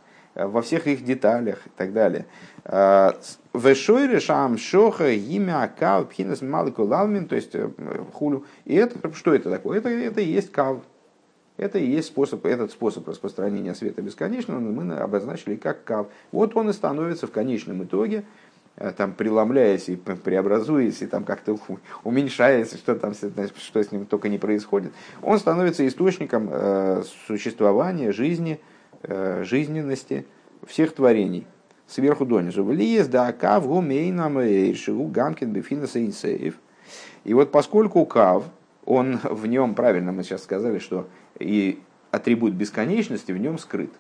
во 0.46 0.62
всех 0.62 0.88
их 0.88 1.04
деталях 1.04 1.66
и 1.66 1.70
так 1.76 1.94
далее. 1.94 2.26
Вешойре 2.66 4.20
шам 4.20 4.58
шоха 4.58 5.10
имя 5.12 5.72
кав 5.80 6.10
пхинас 6.10 6.42
малыку 6.42 6.84
лалмин, 6.84 7.28
то 7.28 7.36
есть 7.36 7.56
хулю. 8.14 8.46
И 8.66 8.76
это, 8.76 9.14
что 9.14 9.34
это 9.34 9.50
такое? 9.50 9.80
Это, 9.80 9.90
это 9.90 10.22
и 10.22 10.26
есть 10.26 10.52
кав. 10.52 10.80
Это 11.58 11.80
и 11.80 11.88
есть 11.88 12.10
способ, 12.10 12.46
этот 12.46 12.72
способ 12.72 13.08
распространения 13.08 13.74
света 13.74 14.04
бесконечного, 14.04 14.60
мы 14.60 14.96
обозначили 14.96 15.56
как 15.56 15.84
кав. 15.84 16.08
Вот 16.32 16.56
он 16.56 16.70
и 16.70 16.74
становится 16.74 17.26
в 17.26 17.32
конечном 17.32 17.84
итоге, 17.84 18.26
э, 18.76 18.92
там 18.96 19.14
преломляясь 19.14 19.90
и 19.90 19.96
преобразуясь, 19.96 21.02
и 21.02 21.08
там 21.08 21.24
как-то 21.24 21.58
уменьшаясь, 22.04 22.74
что 22.74 22.96
там 22.96 23.14
что 23.16 23.84
с 23.84 23.92
ним 23.92 24.06
только 24.06 24.30
не 24.30 24.38
происходит, 24.38 24.94
он 25.24 25.40
становится 25.40 25.86
источником 25.88 26.48
э, 26.52 27.02
существования, 27.26 28.12
жизни, 28.12 28.60
э, 28.62 28.77
жизненности 29.04 30.26
всех 30.66 30.94
творений 30.94 31.46
сверху 31.88 32.26
донизу. 32.26 32.64
Влиез 32.64 33.08
да 33.08 33.32
кав 33.32 33.68
гумейнам 33.68 34.38
шигу 34.76 35.08
гамкин 35.08 35.52
бифинаса 35.52 36.06
инсеев. 36.06 36.56
И 37.24 37.34
вот 37.34 37.52
поскольку 37.52 38.06
кав, 38.06 38.46
он 38.86 39.20
в 39.24 39.48
нем, 39.48 39.76
правильно 39.76 40.12
мы 40.12 40.24
сейчас 40.24 40.44
сказали, 40.44 40.80
что 40.80 41.08
и 41.40 41.80
атрибут 42.12 42.54
бесконечности 42.54 43.32
в 43.32 43.38
нем 43.38 43.58
скрыт. 43.58 43.92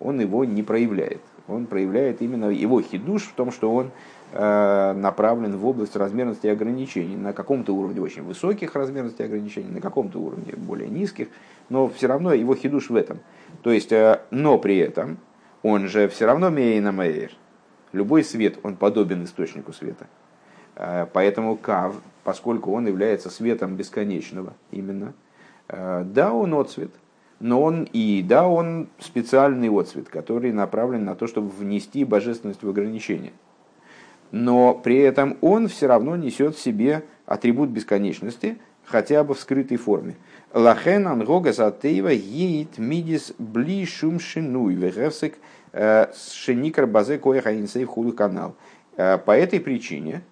Он 0.00 0.20
его 0.20 0.44
не 0.44 0.62
проявляет. 0.62 1.20
Он 1.48 1.66
проявляет 1.66 2.22
именно 2.22 2.46
его 2.46 2.80
хидуш 2.80 3.24
в 3.24 3.34
том, 3.34 3.50
что 3.50 3.74
он 3.74 3.86
э, 3.86 3.90
направлен 4.32 5.56
в 5.56 5.66
область 5.66 5.94
размерности 5.94 6.46
ограничений. 6.46 7.16
На 7.16 7.32
каком-то 7.32 7.74
уровне 7.74 8.00
очень 8.00 8.22
высоких 8.22 8.74
размерностей 8.74 9.24
ограничений, 9.24 9.70
на 9.70 9.80
каком-то 9.80 10.18
уровне 10.18 10.54
более 10.56 10.88
низких, 10.88 11.28
но 11.68 11.88
все 11.88 12.06
равно 12.06 12.32
его 12.32 12.54
хидуш 12.54 12.90
в 12.90 12.96
этом. 12.96 13.20
То 13.62 13.70
есть, 13.70 13.92
э, 13.92 14.20
но 14.30 14.58
при 14.58 14.78
этом 14.78 15.18
он 15.62 15.88
же 15.88 16.08
все 16.08 16.26
равно 16.26 16.50
мейна 16.50 16.92
мейр. 16.92 17.30
Любой 17.92 18.24
свет, 18.24 18.58
он 18.62 18.76
подобен 18.76 19.24
источнику 19.24 19.72
света. 19.72 20.06
Поэтому 21.12 21.56
Кав, 21.56 21.94
поскольку 22.24 22.72
он 22.72 22.86
является 22.86 23.28
светом 23.28 23.76
бесконечного 23.76 24.54
именно, 24.70 25.12
да, 25.68 26.32
он 26.32 26.54
отцвет, 26.54 26.90
но 27.38 27.62
он 27.62 27.86
и 27.92 28.24
да, 28.26 28.48
он 28.48 28.88
специальный 28.98 29.68
отцвет, 29.68 30.08
который 30.08 30.52
направлен 30.52 31.04
на 31.04 31.14
то, 31.14 31.26
чтобы 31.26 31.50
внести 31.50 32.04
божественность 32.04 32.62
в 32.62 32.68
ограничение. 32.70 33.32
Но 34.32 34.74
при 34.74 34.96
этом 34.96 35.36
он 35.42 35.68
все 35.68 35.86
равно 35.86 36.16
несет 36.16 36.56
в 36.56 36.60
себе 36.60 37.04
атрибут 37.26 37.68
бесконечности, 37.68 38.56
хотя 38.84 39.22
бы 39.22 39.34
в 39.34 39.38
скрытой 39.38 39.76
форме. 39.76 40.16
Лахен 40.54 41.06
ангога 41.06 41.52
затеева 41.52 42.08
ейт 42.08 42.78
мидис 42.78 43.34
бли 43.38 43.86
шум 43.86 44.18
шинуй 44.18 44.74
вегевсек 44.74 45.34
э, 45.72 46.06
шеникр 46.14 46.86
базе 46.86 47.18
коеха 47.18 47.54
инсейв 47.58 47.88
худу 47.88 48.12
канал. 48.12 48.54
Э, 48.96 49.18
по 49.18 49.36
этой 49.36 49.60
причине, 49.60 50.22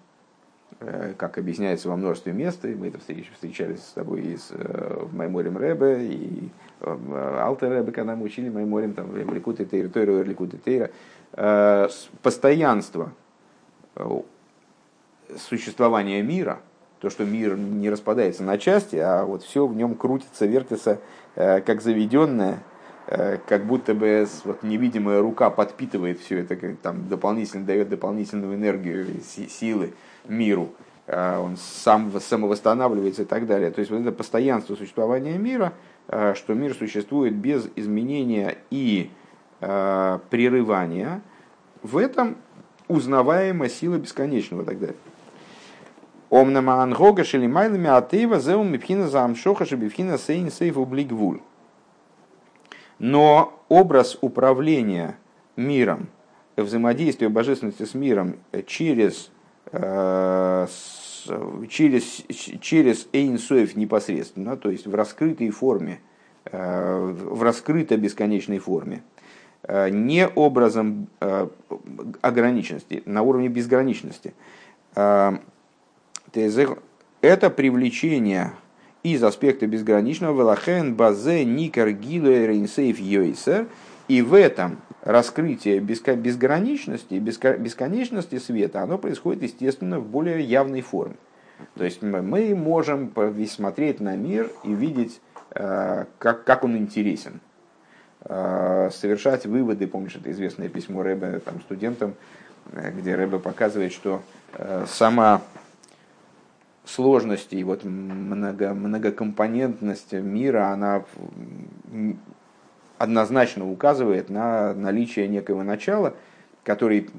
э, 0.79 1.13
как 1.17 1.37
объясняется 1.37 1.89
во 1.89 1.95
множестве 1.95 2.33
мест, 2.33 2.63
и 2.65 2.75
мы 2.75 2.87
это 2.87 2.99
встречались 2.99 3.83
с 3.83 3.93
тобой 3.93 4.21
и 4.21 4.37
с, 4.37 4.49
в 4.51 5.15
Майморем 5.15 5.57
Рэбе, 5.57 6.07
и 6.07 6.49
Алтер 6.81 7.69
Рэбе, 7.69 7.91
когда 7.91 8.15
мы 8.15 8.25
учили 8.25 8.49
Майморем, 8.49 8.93
там, 8.93 9.11
в 9.11 9.33
Ликуте 9.33 9.65
Тейра, 9.65 9.89
Тойра, 9.89 10.23
Ликуте 10.23 10.57
Тейра, 10.57 10.91
постоянство 12.21 13.11
существования 15.37 16.21
мира– 16.21 16.59
то, 17.01 17.09
что 17.09 17.25
мир 17.25 17.57
не 17.57 17.89
распадается 17.89 18.43
на 18.43 18.57
части, 18.59 18.95
а 18.95 19.25
вот 19.25 19.41
все 19.43 19.65
в 19.65 19.75
нем 19.75 19.95
крутится, 19.95 20.45
вертится, 20.45 20.99
э, 21.35 21.59
как 21.61 21.81
заведенное, 21.81 22.59
э, 23.07 23.39
как 23.47 23.65
будто 23.65 23.95
бы 23.95 24.27
вот, 24.45 24.61
невидимая 24.61 25.19
рука 25.19 25.49
подпитывает 25.49 26.19
все 26.19 26.41
это, 26.41 26.55
там, 26.75 27.07
дополнительно 27.09 27.65
дает 27.65 27.89
дополнительную 27.89 28.53
энергию, 28.53 29.07
силы 29.23 29.93
миру, 30.27 30.69
э, 31.07 31.37
он 31.39 31.57
сам 31.57 32.11
самовосстанавливается 32.19 33.23
и 33.23 33.25
так 33.25 33.47
далее. 33.47 33.71
То 33.71 33.79
есть 33.79 33.89
вот 33.89 34.01
это 34.01 34.11
постоянство 34.11 34.75
существования 34.75 35.37
мира, 35.39 35.73
что 36.07 36.53
мир 36.53 36.75
существует 36.75 37.33
без 37.33 37.69
изменения 37.75 38.57
и 38.69 39.09
прерывания, 39.59 41.21
в 41.83 41.97
этом 41.97 42.37
узнаваема 42.91 43.69
сила 43.69 43.97
бесконечного 43.97 44.63
и 44.63 44.65
так 44.65 44.79
далее. 44.79 44.95
Омнама 46.29 46.81
ангога 46.81 47.23
шели 47.23 47.47
майлами 47.47 47.89
атеева 47.89 48.39
зеум 48.39 48.71
мипхина 48.71 49.09
за 49.09 49.23
амшоха 49.23 49.65
шебифхина 49.65 50.17
сейн 50.17 50.51
сейф 50.51 50.77
облигвуль. 50.77 51.41
Но 52.99 53.61
образ 53.67 54.17
управления 54.21 55.17
миром, 55.55 56.07
взаимодействие 56.55 57.29
божественности 57.29 57.83
с 57.83 57.93
миром 57.95 58.35
через, 58.67 59.31
э, 59.71 60.67
через, 61.69 62.23
через 62.61 63.07
Эйнсоев 63.11 63.75
непосредственно, 63.75 64.55
то 64.55 64.69
есть 64.69 64.87
в 64.87 64.95
раскрытой 64.95 65.49
форме, 65.49 65.99
э, 66.45 66.97
в 66.97 67.43
раскрытой 67.43 67.97
бесконечной 67.97 68.59
форме, 68.59 69.03
э, 69.03 69.20
не 69.89 70.27
образом 70.27 71.07
ограниченности, 72.21 73.03
на 73.05 73.21
уровне 73.21 73.47
безграничности, 73.47 74.33
это 74.93 75.39
привлечение 77.49 78.51
из 79.03 79.23
аспекта 79.23 79.67
безграничного 79.67 80.37
велахен 80.37 80.95
базе 80.95 81.45
никар 81.45 81.91
гилуэ 81.91 82.47
рейнсейф 82.47 82.99
йойсер. 82.99 83.67
И 84.07 84.21
в 84.21 84.33
этом 84.33 84.79
раскрытие 85.03 85.79
безграничности, 85.79 87.15
бесконечности 87.15 88.39
света, 88.39 88.81
оно 88.81 88.97
происходит, 88.97 89.43
естественно, 89.43 89.99
в 89.99 90.05
более 90.05 90.41
явной 90.41 90.81
форме. 90.81 91.15
То 91.75 91.85
есть 91.85 92.01
мы 92.01 92.55
можем 92.55 93.13
смотреть 93.47 93.99
на 93.99 94.15
мир 94.15 94.49
и 94.63 94.73
видеть, 94.73 95.21
э, 95.51 96.05
как, 96.17 96.43
как 96.43 96.63
он 96.63 96.75
интересен. 96.75 97.39
Э, 98.25 98.89
совершать 98.93 99.45
выводы, 99.47 99.87
помнишь, 99.87 100.15
это 100.15 100.31
известное 100.31 100.69
письмо 100.69 101.01
Рэбе 101.01 101.39
там, 101.39 101.59
студентам, 101.61 102.13
э, 102.71 102.91
где 102.91 103.15
Рэбе 103.15 103.39
показывает, 103.39 103.93
что 103.93 104.21
сама 104.85 105.41
сложности 106.83 107.55
и 107.55 107.63
вот 107.63 107.85
много, 107.85 108.73
многокомпонентность 108.73 110.11
мира, 110.11 110.67
она 110.67 111.05
однозначно 112.97 113.71
указывает 113.71 114.29
на 114.29 114.73
наличие 114.73 115.29
некого 115.29 115.63
начала, 115.63 116.15
который, 116.63 117.09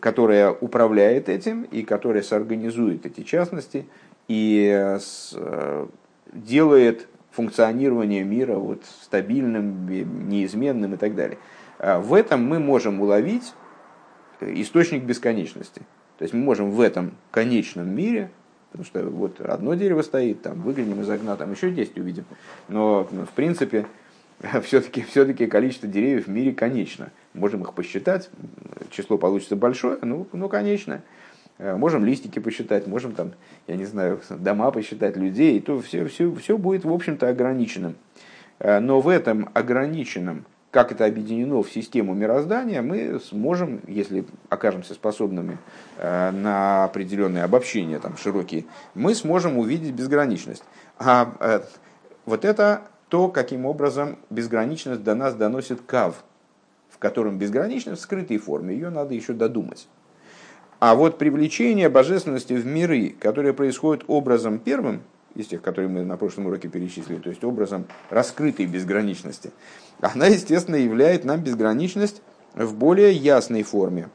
которое 0.00 0.52
управляет 0.52 1.28
этим 1.28 1.64
и 1.64 1.82
которое 1.82 2.22
соорганизует 2.22 3.04
эти 3.04 3.24
частности 3.24 3.86
и 4.26 4.98
делает 6.32 7.06
функционирование 7.34 8.24
мира 8.24 8.56
вот 8.56 8.82
стабильным, 9.02 9.88
неизменным 10.28 10.94
и 10.94 10.96
так 10.96 11.14
далее. 11.14 11.38
А 11.78 12.00
в 12.00 12.14
этом 12.14 12.44
мы 12.44 12.58
можем 12.58 13.00
уловить 13.00 13.52
источник 14.40 15.02
бесконечности. 15.04 15.82
То 16.18 16.22
есть 16.22 16.32
мы 16.32 16.40
можем 16.40 16.70
в 16.70 16.80
этом 16.80 17.12
конечном 17.30 17.88
мире 17.88 18.30
Потому 18.74 18.86
что 18.86 19.04
вот 19.08 19.40
одно 19.40 19.74
дерево 19.74 20.02
стоит, 20.02 20.42
там 20.42 20.60
выглянем 20.62 21.00
из 21.00 21.08
окна, 21.08 21.36
там 21.36 21.52
еще 21.52 21.70
10 21.70 21.96
увидим. 21.96 22.24
Но 22.66 23.04
в 23.04 23.30
принципе 23.36 23.86
все-таки 24.64 25.02
все 25.02 25.24
количество 25.46 25.88
деревьев 25.88 26.26
в 26.26 26.30
мире 26.30 26.52
конечно. 26.52 27.10
Можем 27.34 27.62
их 27.62 27.72
посчитать, 27.72 28.30
число 28.90 29.16
получится 29.16 29.54
большое, 29.54 29.98
ну, 30.02 30.26
ну 30.32 30.48
конечно. 30.48 31.02
Э, 31.58 31.76
можем 31.76 32.04
листики 32.04 32.38
посчитать, 32.38 32.86
можем 32.86 33.12
там, 33.12 33.32
я 33.66 33.76
не 33.76 33.84
знаю, 33.84 34.20
дома 34.28 34.70
посчитать, 34.70 35.16
людей, 35.16 35.60
то 35.60 35.80
все, 35.80 36.06
все, 36.06 36.34
все 36.34 36.58
будет, 36.58 36.84
в 36.84 36.92
общем-то, 36.92 37.28
ограниченным. 37.28 37.94
Э, 38.58 38.80
но 38.80 39.00
в 39.00 39.08
этом 39.08 39.50
ограниченном 39.54 40.46
как 40.70 40.90
это 40.90 41.04
объединено 41.04 41.62
в 41.62 41.70
систему 41.70 42.14
мироздания, 42.14 42.82
мы 42.82 43.20
сможем, 43.20 43.80
если 43.86 44.24
окажемся 44.48 44.94
способными 44.94 45.56
э, 45.98 46.32
на 46.32 46.82
определенные 46.82 47.44
обобщения, 47.44 48.00
там, 48.00 48.16
широкие, 48.16 48.64
мы 48.96 49.14
сможем 49.14 49.56
увидеть 49.56 49.94
безграничность. 49.94 50.64
А 50.98 51.62
вот 52.26 52.44
это 52.44 52.82
то, 53.08 53.28
каким 53.28 53.66
образом 53.66 54.18
безграничность 54.30 55.04
до 55.04 55.14
нас 55.14 55.34
доносит 55.34 55.80
Кав, 55.86 56.24
в 56.88 56.98
котором 56.98 57.38
безграничность 57.38 58.00
в 58.00 58.04
скрытой 58.04 58.38
форме, 58.38 58.74
ее 58.74 58.90
надо 58.90 59.14
еще 59.14 59.32
додумать. 59.32 59.86
А 60.80 60.94
вот 60.94 61.18
привлечение 61.18 61.88
божественности 61.88 62.52
в 62.52 62.66
миры, 62.66 63.14
которое 63.18 63.52
происходит 63.52 64.04
образом 64.08 64.58
первым, 64.58 65.02
из 65.34 65.46
тех, 65.48 65.62
которые 65.62 65.88
мы 65.88 66.04
на 66.04 66.16
прошлом 66.16 66.46
уроке 66.46 66.68
перечислили, 66.68 67.18
то 67.18 67.28
есть 67.28 67.42
образом 67.42 67.86
раскрытой 68.10 68.66
безграничности, 68.66 69.50
она, 70.00 70.26
естественно, 70.26 70.76
являет 70.76 71.24
нам 71.24 71.40
безграничность 71.40 72.22
в 72.54 72.74
более 72.74 73.12
ясной 73.12 73.62
форме. 73.62 74.08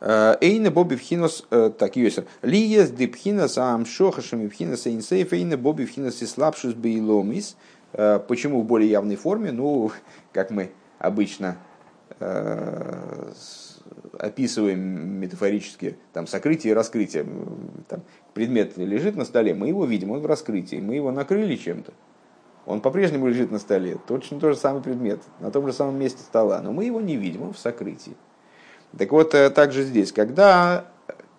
Э, 0.00 0.36
эйна 0.40 0.72
боби 0.72 0.96
вхинос 0.96 1.46
э, 1.50 1.70
так 1.78 1.94
юсер. 1.94 2.24
Лиес 2.42 2.90
дипхинос 2.90 3.56
ам 3.56 3.86
шохашами 3.86 4.48
вхинос 4.48 4.86
эйнсейф 4.86 5.32
эйна 5.32 5.56
боби 5.56 5.84
вхинос 5.84 6.22
и 6.22 6.26
слабшус 6.26 6.74
бейломис. 6.74 7.56
Э, 7.92 8.18
почему 8.18 8.62
в 8.62 8.64
более 8.64 8.90
явной 8.90 9.14
форме? 9.14 9.52
Ну, 9.52 9.92
как 10.32 10.50
мы 10.50 10.72
обычно 10.98 11.56
описываем 14.18 15.20
метафорически 15.20 15.96
там, 16.12 16.26
сокрытие 16.26 16.72
и 16.72 16.74
раскрытие. 16.74 17.26
Там, 17.88 18.02
предмет 18.34 18.76
лежит 18.76 19.16
на 19.16 19.24
столе, 19.24 19.54
мы 19.54 19.68
его 19.68 19.84
видим, 19.84 20.10
он 20.10 20.20
в 20.20 20.26
раскрытии, 20.26 20.76
мы 20.76 20.94
его 20.94 21.10
накрыли 21.10 21.56
чем-то. 21.56 21.92
Он 22.64 22.80
по-прежнему 22.80 23.26
лежит 23.26 23.50
на 23.50 23.58
столе, 23.58 23.98
точно 24.06 24.38
тот 24.38 24.54
же 24.54 24.56
самый 24.56 24.82
предмет, 24.82 25.20
на 25.40 25.50
том 25.50 25.66
же 25.66 25.72
самом 25.72 25.98
месте 25.98 26.22
стола, 26.22 26.60
но 26.62 26.72
мы 26.72 26.84
его 26.84 27.00
не 27.00 27.16
видим, 27.16 27.42
он 27.42 27.52
в 27.52 27.58
сокрытии. 27.58 28.16
Так 28.96 29.10
вот, 29.10 29.34
э, 29.34 29.50
также 29.50 29.82
здесь, 29.82 30.12
когда 30.12 30.84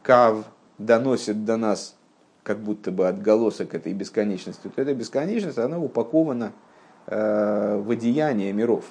Кав 0.02 0.46
доносит 0.78 1.46
до 1.46 1.56
нас 1.56 1.96
как 2.44 2.60
будто 2.60 2.92
бы 2.92 3.08
отголосок 3.08 3.74
этой 3.74 3.94
бесконечности, 3.94 4.68
то 4.68 4.82
эта 4.82 4.94
бесконечность, 4.94 5.58
она 5.58 5.80
упакована 5.80 6.52
э, 7.08 7.82
в 7.82 7.90
одеяние 7.90 8.52
миров. 8.52 8.86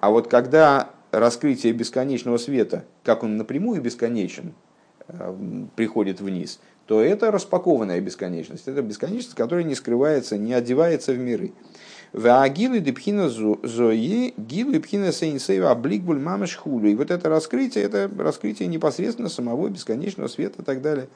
А 0.00 0.10
вот 0.10 0.28
когда 0.28 0.90
раскрытие 1.10 1.72
бесконечного 1.72 2.38
света, 2.38 2.84
как 3.02 3.22
он 3.22 3.36
напрямую 3.36 3.80
бесконечен, 3.80 4.54
э, 5.08 5.66
приходит 5.76 6.20
вниз, 6.20 6.60
то 6.86 7.02
это 7.02 7.30
распакованная 7.30 8.00
бесконечность. 8.00 8.66
Это 8.66 8.82
бесконечность, 8.82 9.36
которая 9.36 9.64
не 9.64 9.74
скрывается, 9.74 10.38
не 10.38 10.54
одевается 10.54 11.12
в 11.12 11.18
миры. 11.18 11.52
Ваагилы 12.12 12.80
депхина 12.80 13.28
зои, 13.28 14.32
гилы 14.38 14.80
пхина 14.80 15.12
сейнсейва 15.12 15.70
обликбуль 15.70 16.18
мамаш 16.18 16.56
хулю. 16.56 16.88
И 16.88 16.94
вот 16.94 17.10
это 17.10 17.28
раскрытие, 17.28 17.84
это 17.84 18.10
раскрытие 18.18 18.68
непосредственно 18.68 19.28
самого 19.28 19.68
бесконечного 19.68 20.28
света 20.28 20.62
и 20.62 20.64
так 20.64 20.80
далее. 20.80 21.08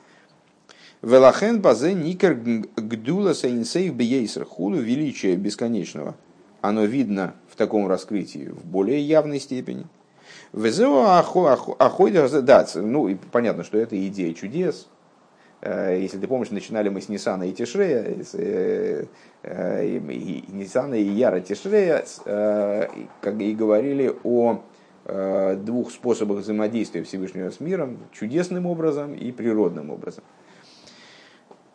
Велахен 1.00 1.62
базе 1.62 1.94
никер 1.94 2.34
гдула 2.34 3.34
сейнсейв 3.34 3.94
бейсер 3.94 4.44
хулю, 4.44 4.80
величие 4.80 5.36
бесконечного. 5.36 6.14
Оно 6.60 6.84
видно 6.84 7.34
в 7.52 7.56
таком 7.56 7.86
раскрытии 7.86 8.48
в 8.48 8.64
более 8.64 9.00
явной 9.00 9.38
степени. 9.38 9.86
Везео 10.54 11.04
ахойда 11.78 12.42
да, 12.42 12.66
ну 12.74 13.08
и 13.08 13.14
понятно, 13.14 13.62
что 13.62 13.76
это 13.76 13.94
идея 14.08 14.32
чудес. 14.32 14.88
Э, 15.60 15.98
если 16.00 16.18
ты 16.18 16.26
помнишь, 16.26 16.50
начинали 16.50 16.88
мы 16.88 17.02
с 17.02 17.08
Ниссана 17.10 17.44
и 17.44 17.52
Тишрея, 17.52 18.16
э, 18.32 19.04
э, 19.42 19.86
и 19.86 20.44
Ниссана 20.48 20.94
и 20.94 21.04
Яра 21.04 21.40
Тишрея, 21.40 22.04
как 23.20 23.40
и 23.40 23.54
говорили 23.54 24.14
о 24.24 24.62
двух 25.56 25.90
способах 25.90 26.38
взаимодействия 26.38 27.02
Всевышнего 27.02 27.50
с 27.50 27.58
миром, 27.58 27.98
чудесным 28.12 28.66
образом 28.66 29.14
и 29.14 29.32
природным 29.32 29.90
образом. 29.90 30.22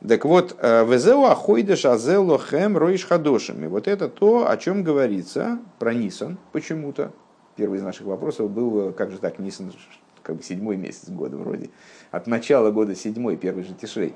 Так 0.06 0.26
вот, 0.26 0.56
«Везеу 0.62 1.24
ахойдеш 1.26 1.86
азело 1.86 2.38
хэм 2.38 2.78
роиш 2.78 3.06
хадошем». 3.06 3.64
И 3.66 3.68
вот 3.68 3.88
это 3.88 4.08
то, 4.08 4.48
о 4.48 4.56
чем 4.58 4.84
говорится 4.84 5.60
про 5.80 5.94
Нисан 5.94 6.38
почему-то. 6.52 7.14
Первый 7.56 7.80
из 7.80 7.84
наших 7.84 8.06
вопросов 8.06 8.52
был, 8.52 8.94
как 8.94 9.10
же 9.10 9.18
так, 9.18 9.40
Нисан, 9.40 9.74
как 10.22 10.36
бы 10.36 10.44
седьмой 10.44 10.78
месяц 10.78 11.10
года 11.10 11.38
вроде. 11.38 11.72
От 12.12 12.28
начала 12.28 12.70
года 12.70 12.94
седьмой, 12.94 13.38
первый 13.38 13.64
же 13.64 13.74
Тишрей. 13.74 14.14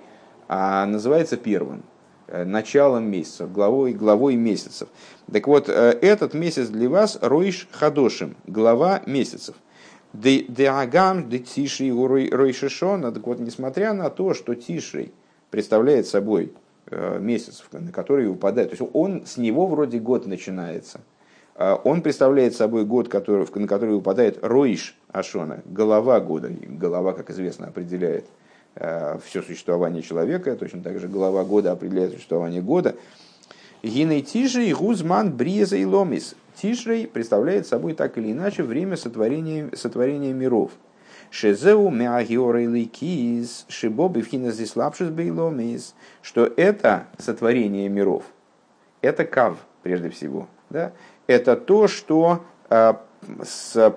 А 0.47 0.85
называется 0.85 1.35
первым, 1.35 1.81
э, 2.27 2.43
началом 2.43 3.09
месяцев, 3.09 3.51
главой, 3.51 3.93
главой 3.93 4.35
месяцев. 4.35 4.87
Так 5.31 5.47
вот, 5.47 5.67
э, 5.67 5.97
этот 6.01 6.35
месяц 6.35 6.67
для 6.67 6.89
вас 6.89 7.17
Ройш 7.21 7.67
Хадошим, 7.71 8.35
глава 8.45 9.01
месяцев. 9.07 9.55
Деагам, 10.13 11.27
де 11.27 11.39
Тишри, 11.39 11.91
Ройшишона. 11.91 13.11
Так 13.11 13.25
вот, 13.25 13.39
несмотря 13.39 13.93
на 13.93 14.11
то, 14.11 14.35
что 14.35 14.53
Тишрей– 14.53 15.11
представляет 15.51 16.07
собой 16.07 16.53
э, 16.87 17.19
месяц, 17.19 17.63
на 17.71 17.91
который 17.91 18.27
выпадает. 18.27 18.71
То 18.71 18.77
есть 18.77 18.91
он 18.95 19.25
с 19.25 19.37
него 19.37 19.67
вроде 19.67 19.99
год 19.99 20.25
начинается. 20.25 21.01
А 21.55 21.75
он 21.75 22.01
представляет 22.01 22.55
собой 22.55 22.85
год, 22.85 23.09
который, 23.09 23.45
на 23.53 23.67
который 23.67 23.95
выпадает 23.95 24.39
Роиш 24.41 24.97
Ашона, 25.11 25.61
голова 25.65 26.19
года. 26.21 26.49
голова, 26.49 27.13
как 27.13 27.29
известно, 27.29 27.67
определяет 27.67 28.25
э, 28.75 29.19
все 29.23 29.43
существование 29.43 30.01
человека, 30.01 30.55
точно 30.55 30.81
так 30.81 30.99
же 30.99 31.07
голова 31.07 31.43
года 31.43 31.73
определяет 31.73 32.13
существование 32.13 32.61
года. 32.61 32.95
Гиней 33.83 34.73
Гузман 34.73 35.33
Бриеза 35.35 35.75
и 35.75 35.85
Ломис. 35.85 36.35
Тишрей 36.55 37.07
представляет 37.07 37.65
собой 37.67 37.93
так 37.93 38.17
или 38.17 38.31
иначе 38.31 38.63
время 38.63 38.95
сотворения, 38.95 39.69
сотворения 39.75 40.33
миров– 40.33 40.71
Шезеу 41.31 41.89
меагиорей 41.89 42.65
ликиз, 42.65 43.65
шибобы 43.69 44.21
вхина 44.21 44.51
здесь 44.51 44.75
бейломис, 44.75 45.95
что 46.21 46.51
это 46.57 47.07
сотворение 47.17 47.87
миров, 47.87 48.25
это 49.01 49.23
кав, 49.23 49.55
прежде 49.81 50.09
всего. 50.09 50.49
Да? 50.69 50.91
Это 51.27 51.55
то, 51.55 51.87
что 51.87 52.43
э, 52.69 52.93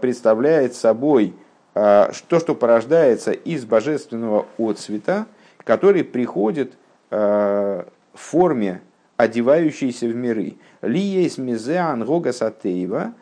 представляет 0.01 0.77
собой 0.77 1.35
э, 1.75 2.13
то, 2.29 2.39
что 2.39 2.55
порождается 2.55 3.33
из 3.33 3.65
божественного 3.65 4.47
отцвета, 4.57 5.27
который 5.65 6.05
приходит 6.05 6.75
э, 7.11 7.85
в 8.13 8.21
форме 8.21 8.81
одевающейся 9.17 10.07
в 10.07 10.15
миры. 10.15 10.55
Ли 10.83 11.01
есть 11.01 11.39
мизе 11.39 11.79
ангога 11.79 12.33
сатеева, 12.33 13.13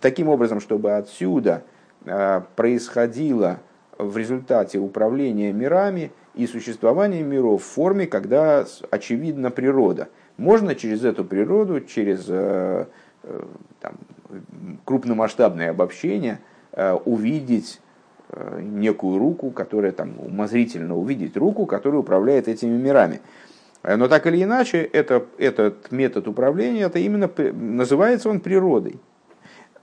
таким 0.00 0.28
образом, 0.28 0.60
чтобы 0.60 0.96
отсюда– 0.96 1.62
Э, 1.72 1.75
происходило 2.54 3.58
в 3.98 4.16
результате 4.16 4.78
управления 4.78 5.52
мирами 5.52 6.12
и 6.34 6.46
существования 6.46 7.22
миров 7.22 7.62
в 7.62 7.66
форме, 7.66 8.06
когда 8.06 8.64
очевидна 8.90 9.50
природа. 9.50 10.08
Можно 10.36 10.74
через 10.74 11.04
эту 11.04 11.24
природу, 11.24 11.80
через 11.80 12.26
э, 12.28 12.86
э, 13.22 13.42
там, 13.80 13.94
крупномасштабное 14.84 15.70
обобщение 15.70 16.40
увидеть 17.06 17.80
некую 18.60 19.18
руку, 19.18 19.50
которая 19.50 19.92
там 19.92 20.20
умозрительно 20.20 20.94
увидеть 20.94 21.38
руку, 21.38 21.64
которая 21.64 22.00
управляет 22.00 22.48
этими 22.48 22.76
мирами. 22.76 23.22
Но 23.82 24.08
так 24.08 24.26
или 24.26 24.42
иначе, 24.42 24.82
это, 24.82 25.24
этот 25.38 25.90
метод 25.90 26.28
управления, 26.28 26.82
это 26.82 26.98
именно 26.98 27.30
называется 27.54 28.28
он 28.28 28.40
природой. 28.40 29.00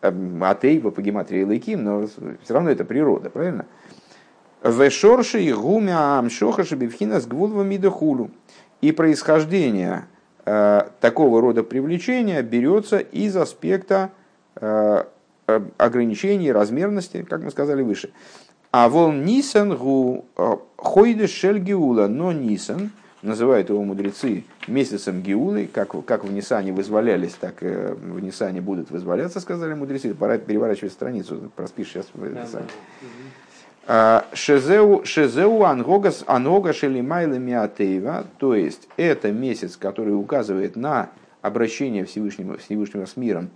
Атейва 0.03 0.91
по 0.91 1.01
гематрии 1.01 1.43
Лейким, 1.43 1.83
но 1.83 2.07
все 2.07 2.53
равно 2.53 2.69
это 2.69 2.83
природа, 2.83 3.29
правильно? 3.29 3.65
Вешорши 4.63 5.41
и 5.41 5.51
гумя 5.53 6.19
амшоха 6.19 6.63
шабивхина 6.63 7.19
с 7.19 7.27
гвулва 7.27 7.65
хулу 7.89 8.31
И 8.81 8.91
происхождение 8.91 10.05
э, 10.45 10.81
такого 11.01 11.41
рода 11.41 11.63
привлечения 11.63 12.41
берется 12.41 12.97
из 12.97 13.35
аспекта 13.35 14.11
э, 14.55 15.03
ограничений, 15.77 16.51
размерности, 16.51 17.23
как 17.23 17.43
мы 17.43 17.51
сказали 17.51 17.81
выше. 17.81 18.11
А 18.71 18.89
вол 18.89 19.11
нисан 19.11 19.75
гу 19.75 20.25
э, 20.37 20.57
хойде 20.77 21.27
шель 21.27 21.59
геула, 21.59 22.07
но 22.07 22.31
нисан– 22.31 22.91
называют 23.23 23.69
его 23.69 23.81
мудрецы 23.83 24.43
месяцем 24.67 25.21
Геулы, 25.21 25.67
как, 25.71 26.05
как 26.05 26.25
в 26.25 26.31
Нисане 26.31 26.73
вызволялись, 26.73 27.33
так 27.33 27.55
э, 27.61 27.93
в 27.93 28.19
Нисане 28.19 28.61
будут 28.61 28.91
вызволяться, 28.91 29.39
сказали 29.39 29.73
мудрецы. 29.73 30.13
Пора 30.13 30.37
переворачивать 30.37 30.93
страницу, 30.93 31.51
проспишь 31.55 31.89
сейчас. 31.89 32.07
А, 33.85 34.25
шезеу, 34.33 35.03
шезеу 35.05 35.63
ангогас 35.63 36.23
анога 36.27 36.73
шелимайла 36.73 37.35
миатеева, 37.35 38.25
то 38.37 38.55
есть 38.55 38.87
это 38.97 39.31
месяц, 39.31 39.75
который 39.75 40.15
указывает 40.15 40.75
на 40.75 41.09
обращение 41.41 42.05
Всевышнего, 42.05 42.57
Всевышнего 42.57 43.05
с 43.05 43.17
миром, 43.17 43.49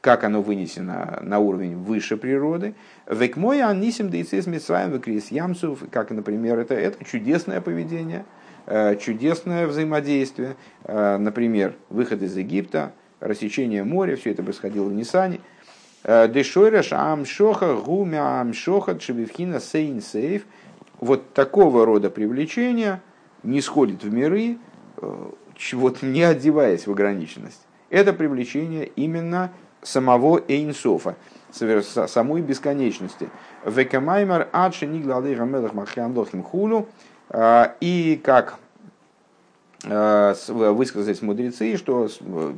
как 0.00 0.22
оно 0.22 0.40
вынесено 0.40 1.18
на 1.22 1.40
уровень 1.40 1.76
выше 1.76 2.16
природы. 2.16 2.74
Век 3.08 3.36
мой 3.36 3.60
анисим 3.62 4.08
дейцес 4.08 4.46
митсваем 4.46 4.92
векрис 4.92 5.32
ямсов, 5.32 5.80
как, 5.90 6.10
например, 6.10 6.58
это, 6.58 6.74
это 6.74 7.04
чудесное 7.04 7.60
поведение– 7.60 8.24
чудесное 9.00 9.66
взаимодействие, 9.66 10.56
э, 10.84 11.16
например, 11.16 11.74
выход 11.88 12.22
из 12.22 12.36
Египта, 12.36 12.92
рассечение 13.18 13.84
моря, 13.84 14.16
все 14.16 14.30
это 14.30 14.42
происходило 14.42 14.84
в 14.84 14.92
Нисане. 14.92 15.40
Э, 16.04 16.28
Дешойраш 16.28 16.92
амшоха 16.92 17.74
гумя 17.74 18.40
амшоха 18.40 18.98
чебивхина 18.98 19.60
сейн 19.60 20.00
сейф. 20.00 20.44
Вот 21.00 21.32
такого 21.32 21.84
рода 21.84 22.10
привлечение 22.10 23.00
не 23.42 23.60
сходит 23.60 24.04
в 24.04 24.12
миры, 24.12 24.58
вот 25.72 26.02
не 26.02 26.22
одеваясь 26.22 26.86
в 26.86 26.90
ограниченность. 26.90 27.66
Это 27.88 28.12
привлечение 28.12 28.86
именно 28.96 29.50
самого 29.82 30.42
Эйнсофа, 30.46 31.16
самой 31.52 32.42
бесконечности. 32.42 33.28
Векамаймар 33.64 34.48
адши 34.52 34.86
ниглады 34.86 35.34
гамелах 35.34 35.74
махьян 35.74 36.16
лохим 36.16 36.42
хулу. 36.42 36.88
А, 37.28 37.74
и 37.80 38.20
как 38.22 38.58
а, 39.86 40.34
высказались 40.48 41.22
мудрецы, 41.22 41.76
что 41.76 42.08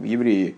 евреи, 0.02 0.56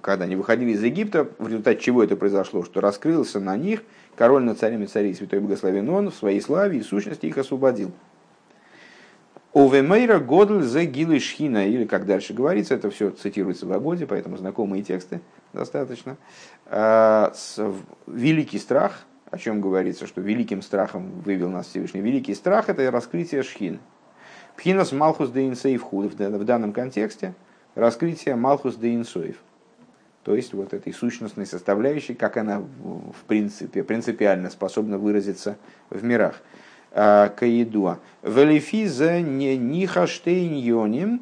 когда 0.00 0.24
они 0.24 0.36
выходили 0.36 0.70
из 0.70 0.82
Египта, 0.82 1.28
в 1.38 1.48
результате 1.48 1.80
чего 1.80 2.02
это 2.02 2.16
произошло, 2.16 2.64
что 2.64 2.80
раскрылся 2.80 3.40
на 3.40 3.56
них 3.56 3.82
король 4.14 4.44
над 4.44 4.58
царями 4.58 4.86
царей 4.86 5.14
Святой 5.14 5.40
Богословен 5.40 5.88
Он 5.90 6.10
в 6.10 6.14
своей 6.14 6.40
славе 6.40 6.78
и 6.78 6.82
сущности 6.82 7.26
их 7.26 7.36
освободил. 7.36 7.92
Овемейра 9.56 10.18
годль 10.18 10.62
за 10.62 10.84
гилы 10.84 11.18
шхина, 11.18 11.66
или 11.66 11.86
как 11.86 12.04
дальше 12.04 12.34
говорится, 12.34 12.74
это 12.74 12.90
все 12.90 13.10
цитируется 13.10 13.66
в 13.66 13.72
Агоде, 13.72 14.06
поэтому 14.06 14.36
знакомые 14.36 14.82
тексты 14.82 15.20
достаточно. 15.52 16.16
А, 16.66 17.32
великий 18.06 18.58
страх– 18.58 19.04
о 19.30 19.38
чем 19.38 19.60
говорится, 19.60 20.06
что 20.06 20.20
великим 20.20 20.62
страхом 20.62 21.20
вывел 21.20 21.50
нас 21.50 21.66
Всевышний. 21.66 22.00
Великий 22.00 22.34
страх– 22.34 22.68
это 22.68 22.90
раскрытие 22.90 23.42
шхин. 23.42 23.80
Пхинас 24.56 24.92
Малхус 24.92 25.30
де 25.30 25.46
Инсейв 25.46 25.84
в 25.90 26.44
данном 26.44 26.72
контексте 26.72 27.34
раскрытие 27.74 28.36
Малхус 28.36 28.76
де. 28.76 29.04
То 30.22 30.34
есть 30.34 30.54
вот 30.54 30.72
этой 30.72 30.92
сущностной 30.92 31.46
составляющей, 31.46 32.14
как 32.14 32.36
она 32.36 32.60
в 32.60 33.24
принципе, 33.26 33.84
принципиально 33.84 34.50
способна 34.50 34.98
выразиться 34.98 35.56
в 35.90 36.02
мирах. 36.02 36.40
А, 36.92 37.28
Каидуа. 37.28 37.98
Велифиза 38.22 39.20
не 39.20 39.56
нихаштейньоним. 39.56 41.20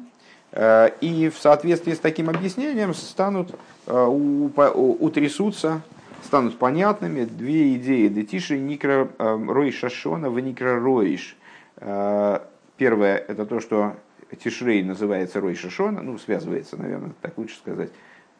А, 0.51 0.87
и 1.01 1.29
в 1.29 1.37
соответствии 1.37 1.93
с 1.93 1.99
таким 1.99 2.29
объяснением 2.29 2.93
станут 2.93 3.55
а, 3.87 4.07
утрясутся 4.07 5.81
станут 6.25 6.57
понятными 6.57 7.25
две 7.25 7.75
идеи. 7.75 8.07
Детиши 8.07 8.57
никро 8.57 9.09
эм, 9.19 9.51
рой 9.51 9.71
шашона 9.71 10.29
в 10.29 10.39
никро 10.39 10.79
роиш. 10.79 11.37
Э, 11.77 12.39
первое– 12.77 13.17
это 13.27 13.45
то, 13.45 13.59
что 13.59 13.95
Тишрей 14.43 14.83
называется 14.83 15.39
Рой 15.39 15.55
Шашона, 15.55 16.01
ну, 16.01 16.17
связывается, 16.17 16.77
наверное, 16.77 17.11
так 17.21 17.37
лучше 17.37 17.57
сказать, 17.57 17.89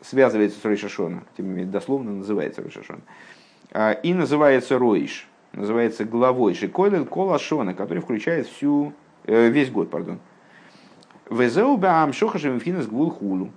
связывается 0.01 0.59
с 0.59 0.65
Рой 0.65 0.77
Шашона, 0.77 1.23
тем 1.37 1.47
не 1.47 1.51
менее, 1.51 1.71
дословно 1.71 2.11
называется 2.11 2.61
Рой 2.61 2.71
Шашона. 2.71 3.01
Э, 3.71 3.95
и 4.01 4.13
называется 4.13 4.77
Ройш, 4.77 5.27
называется 5.55 6.05
главой 6.05 6.53
Шикойлел 6.53 7.05
Колашона, 7.05 7.73
который 7.73 7.99
включает 7.99 8.47
всю, 8.47 8.93
э, 9.25 9.49
весь 9.49 9.71
год, 9.71 9.89
пардон. 9.89 10.19
Везеу 11.29 11.77
баам 11.77 12.13
шохашем 12.13 12.59
финес 12.59 12.85
гвул 12.85 13.09
хулу. 13.09 13.51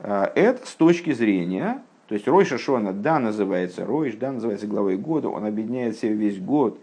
Это 0.00 0.60
с 0.64 0.74
точки 0.74 1.12
зрения 1.12 1.82
То 2.06 2.14
есть 2.14 2.26
Рой 2.26 2.44
Шашона, 2.44 2.92
да, 2.92 3.18
называется 3.18 3.84
Ройш, 3.84 4.14
да, 4.14 4.32
называется 4.32 4.66
главой 4.66 4.96
года, 4.96 5.28
он 5.28 5.44
объединяет 5.44 5.96
себе 5.96 6.14
весь 6.14 6.38
год. 6.38 6.80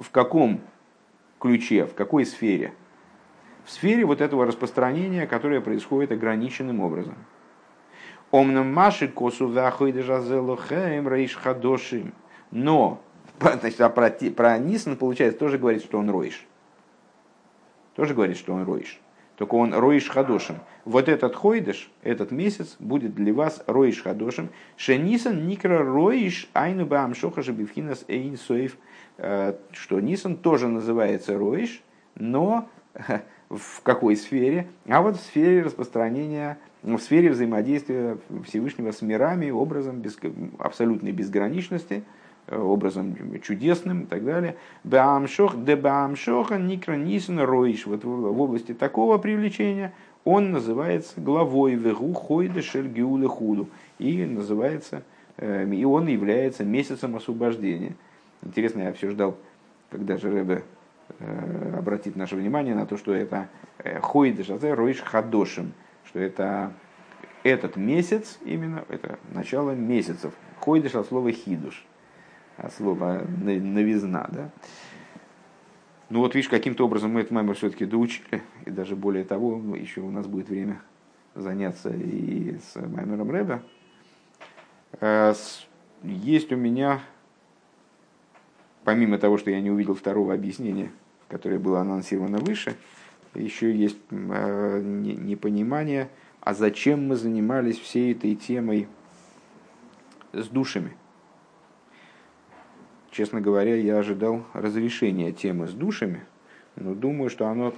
В 0.00 0.10
каком 0.10 0.60
ключе, 1.38 1.86
в 1.86 1.94
какой 1.94 2.26
сфере? 2.26 2.72
В 3.64 3.70
сфере 3.70 4.04
вот 4.04 4.20
этого 4.20 4.46
распространения, 4.46 5.26
которое 5.26 5.60
происходит 5.60 6.12
ограниченным 6.12 6.80
образом. 6.80 7.14
Омнам 8.30 8.72
маши 8.72 9.08
косу 9.08 9.48
вахойдежазелухаем 9.48 11.08
рейш 11.08 11.34
хадошим. 11.34 12.12
Но, 12.50 13.00
значит, 13.60 13.80
а 13.80 13.88
про, 13.88 14.10
про 14.10 14.58
Нисан, 14.58 14.96
получается, 14.96 15.38
тоже 15.38 15.58
говорит, 15.58 15.82
что 15.82 15.98
он 15.98 16.10
ройш. 16.10 16.44
Тоже 17.94 18.14
говорит, 18.14 18.36
что 18.36 18.52
он 18.54 18.64
ройш. 18.64 19.00
Только 19.36 19.54
он 19.54 19.72
роиш 19.72 20.08
хадошим. 20.08 20.56
Вот 20.84 21.08
этот 21.08 21.36
хойдыш, 21.36 21.92
этот 22.02 22.32
месяц 22.32 22.74
будет 22.80 23.14
для 23.14 23.32
вас 23.32 23.62
роиш 23.68 24.02
хадошим. 24.02 24.50
Шенисан 24.76 25.46
никра 25.46 25.78
роиш 25.84 26.48
айну 26.54 26.86
баам 26.86 27.14
шохаша 27.14 27.52
бифхинас 27.52 28.04
эйн 28.08 28.36
соев. 28.36 28.76
Э, 29.16 29.54
что 29.70 30.00
Нисан 30.00 30.36
тоже 30.36 30.66
называется 30.66 31.38
роиш, 31.38 31.82
но 32.16 32.68
в 33.48 33.80
какой 33.84 34.16
сфере? 34.16 34.66
А 34.88 35.02
вот 35.02 35.16
в 35.16 35.20
сфере 35.20 35.62
распространения, 35.62 36.58
в 36.82 36.98
сфере 36.98 37.30
взаимодействия 37.30 38.18
Всевышнего 38.44 38.90
с 38.90 39.02
мирами, 39.02 39.50
образом 39.50 40.00
без, 40.00 40.18
абсолютной 40.58 41.12
безграничности– 41.12 42.02
образом 42.50 43.16
чудесным 43.42 44.02
и 44.02 44.06
так 44.06 44.24
далее. 44.24 44.56
Баамшох, 44.84 45.62
де 45.64 45.76
Никра 45.76 46.96
Нисен 46.96 47.40
Ройш. 47.40 47.86
Вот 47.86 48.04
в 48.04 48.40
области 48.40 48.74
такого 48.74 49.18
привлечения 49.18 49.92
он 50.24 50.52
называется 50.52 51.20
главой 51.20 51.74
Вегу 51.74 52.12
Хойде 52.12 52.62
Шельгиуле 52.62 53.28
Худу. 53.28 53.68
И 53.98 54.24
называется, 54.24 55.02
э, 55.36 55.68
и 55.72 55.84
он 55.84 56.06
является 56.06 56.64
месяцем 56.64 57.16
освобождения. 57.16 57.94
Интересно, 58.42 58.82
я 58.82 58.92
все 58.92 59.10
ждал, 59.10 59.36
когда 59.90 60.16
же 60.16 60.30
Рэбе 60.30 60.62
э, 61.18 61.74
обратит 61.78 62.16
наше 62.16 62.36
внимание 62.36 62.74
на 62.74 62.86
то, 62.86 62.96
что 62.96 63.12
это 63.12 63.48
Хойдеш, 64.02 64.50
а 64.50 64.74
Ройш 64.74 65.00
Хадошим, 65.00 65.72
что 66.04 66.18
это 66.18 66.72
этот 67.44 67.76
месяц 67.76 68.38
именно, 68.44 68.84
это 68.88 69.18
начало 69.32 69.72
месяцев. 69.72 70.32
Хойдеш 70.60 70.94
от 70.94 71.06
слова 71.06 71.30
хидуш 71.30 71.86
от 72.58 72.74
слова 72.74 73.24
новизна. 73.40 74.28
Да? 74.30 74.50
Ну 76.10 76.20
вот 76.20 76.34
видишь, 76.34 76.50
каким-то 76.50 76.84
образом 76.84 77.12
мы 77.12 77.20
этот 77.20 77.32
маймер 77.32 77.54
все-таки 77.54 77.86
доучили, 77.86 78.42
и 78.66 78.70
даже 78.70 78.96
более 78.96 79.24
того, 79.24 79.76
еще 79.76 80.00
у 80.00 80.10
нас 80.10 80.26
будет 80.26 80.48
время 80.48 80.80
заняться 81.34 81.90
и 81.90 82.58
с 82.58 82.74
маймером 82.74 83.30
Рэбе. 83.30 83.62
Э, 85.00 85.34
есть 86.02 86.52
у 86.52 86.56
меня, 86.56 87.00
помимо 88.84 89.18
того, 89.18 89.38
что 89.38 89.50
я 89.50 89.60
не 89.60 89.70
увидел 89.70 89.94
второго 89.94 90.34
объяснения, 90.34 90.90
которое 91.28 91.58
было 91.58 91.80
анонсировано 91.80 92.38
выше, 92.38 92.74
еще 93.34 93.72
есть 93.72 93.98
э, 94.10 94.80
непонимание, 94.82 96.08
а 96.40 96.54
зачем 96.54 97.06
мы 97.06 97.16
занимались 97.16 97.78
всей 97.78 98.12
этой 98.12 98.34
темой 98.34 98.88
с 100.32 100.48
душами– 100.48 100.96
честно 103.18 103.40
говоря, 103.40 103.74
я 103.74 103.98
ожидал 103.98 104.44
разрешения 104.52 105.32
темы 105.32 105.66
с 105.66 105.72
душами, 105.72 106.24
но 106.76 106.94
думаю, 106.94 107.30
что 107.30 107.48
оно 107.48 107.74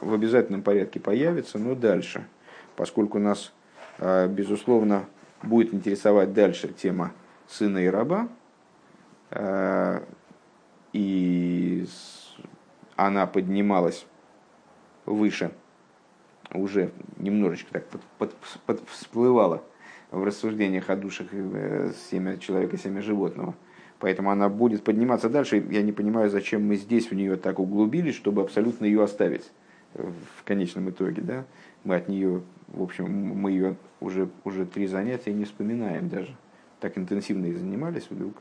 в 0.00 0.12
обязательном 0.12 0.62
порядке 0.62 0.98
появится, 0.98 1.60
но 1.60 1.76
дальше, 1.76 2.26
поскольку 2.74 3.20
нас, 3.20 3.52
а, 4.00 4.26
безусловно, 4.26 5.04
будет 5.40 5.72
интересовать 5.72 6.32
дальше 6.32 6.66
тема 6.66 7.12
сына 7.46 7.78
и 7.78 7.86
раба, 7.86 8.28
а, 9.30 10.02
и 10.92 11.86
она 12.96 13.28
поднималась 13.28 14.04
выше, 15.06 15.52
уже 16.52 16.90
немножечко 17.18 17.72
так 17.72 17.86
под, 17.86 18.00
под, 18.18 18.34
под, 18.66 18.88
всплывала 18.88 19.62
в 20.10 20.24
рассуждениях 20.24 20.90
о 20.90 20.96
душах 20.96 21.28
э, 21.30 21.92
семя 22.10 22.36
человека, 22.36 22.76
семя 22.76 23.00
животного– 23.00 23.54
Поэтому 24.02 24.32
она 24.32 24.48
будет 24.48 24.82
подниматься 24.82 25.28
дальше. 25.28 25.64
Я 25.70 25.80
не 25.80 25.92
понимаю, 25.92 26.28
зачем 26.28 26.66
мы 26.66 26.74
здесь 26.74 27.12
в 27.12 27.14
нее 27.14 27.36
так 27.36 27.60
углубились, 27.60 28.16
чтобы 28.16 28.42
абсолютно 28.42 28.84
ее 28.84 29.04
оставить 29.04 29.52
в 29.94 30.42
конечном 30.44 30.90
итоге. 30.90 31.22
Да? 31.22 31.44
Мы 31.84 31.94
от 31.94 32.08
нее, 32.08 32.42
в 32.66 32.82
общем, 32.82 33.06
мы 33.08 33.52
ее 33.52 33.76
уже, 34.00 34.28
уже 34.42 34.66
три 34.66 34.88
занятия 34.88 35.32
не 35.32 35.44
вспоминаем 35.44 36.08
даже. 36.08 36.34
Так 36.80 36.98
интенсивно 36.98 37.46
и 37.46 37.54
занимались 37.54 38.08
вдруг. 38.10 38.34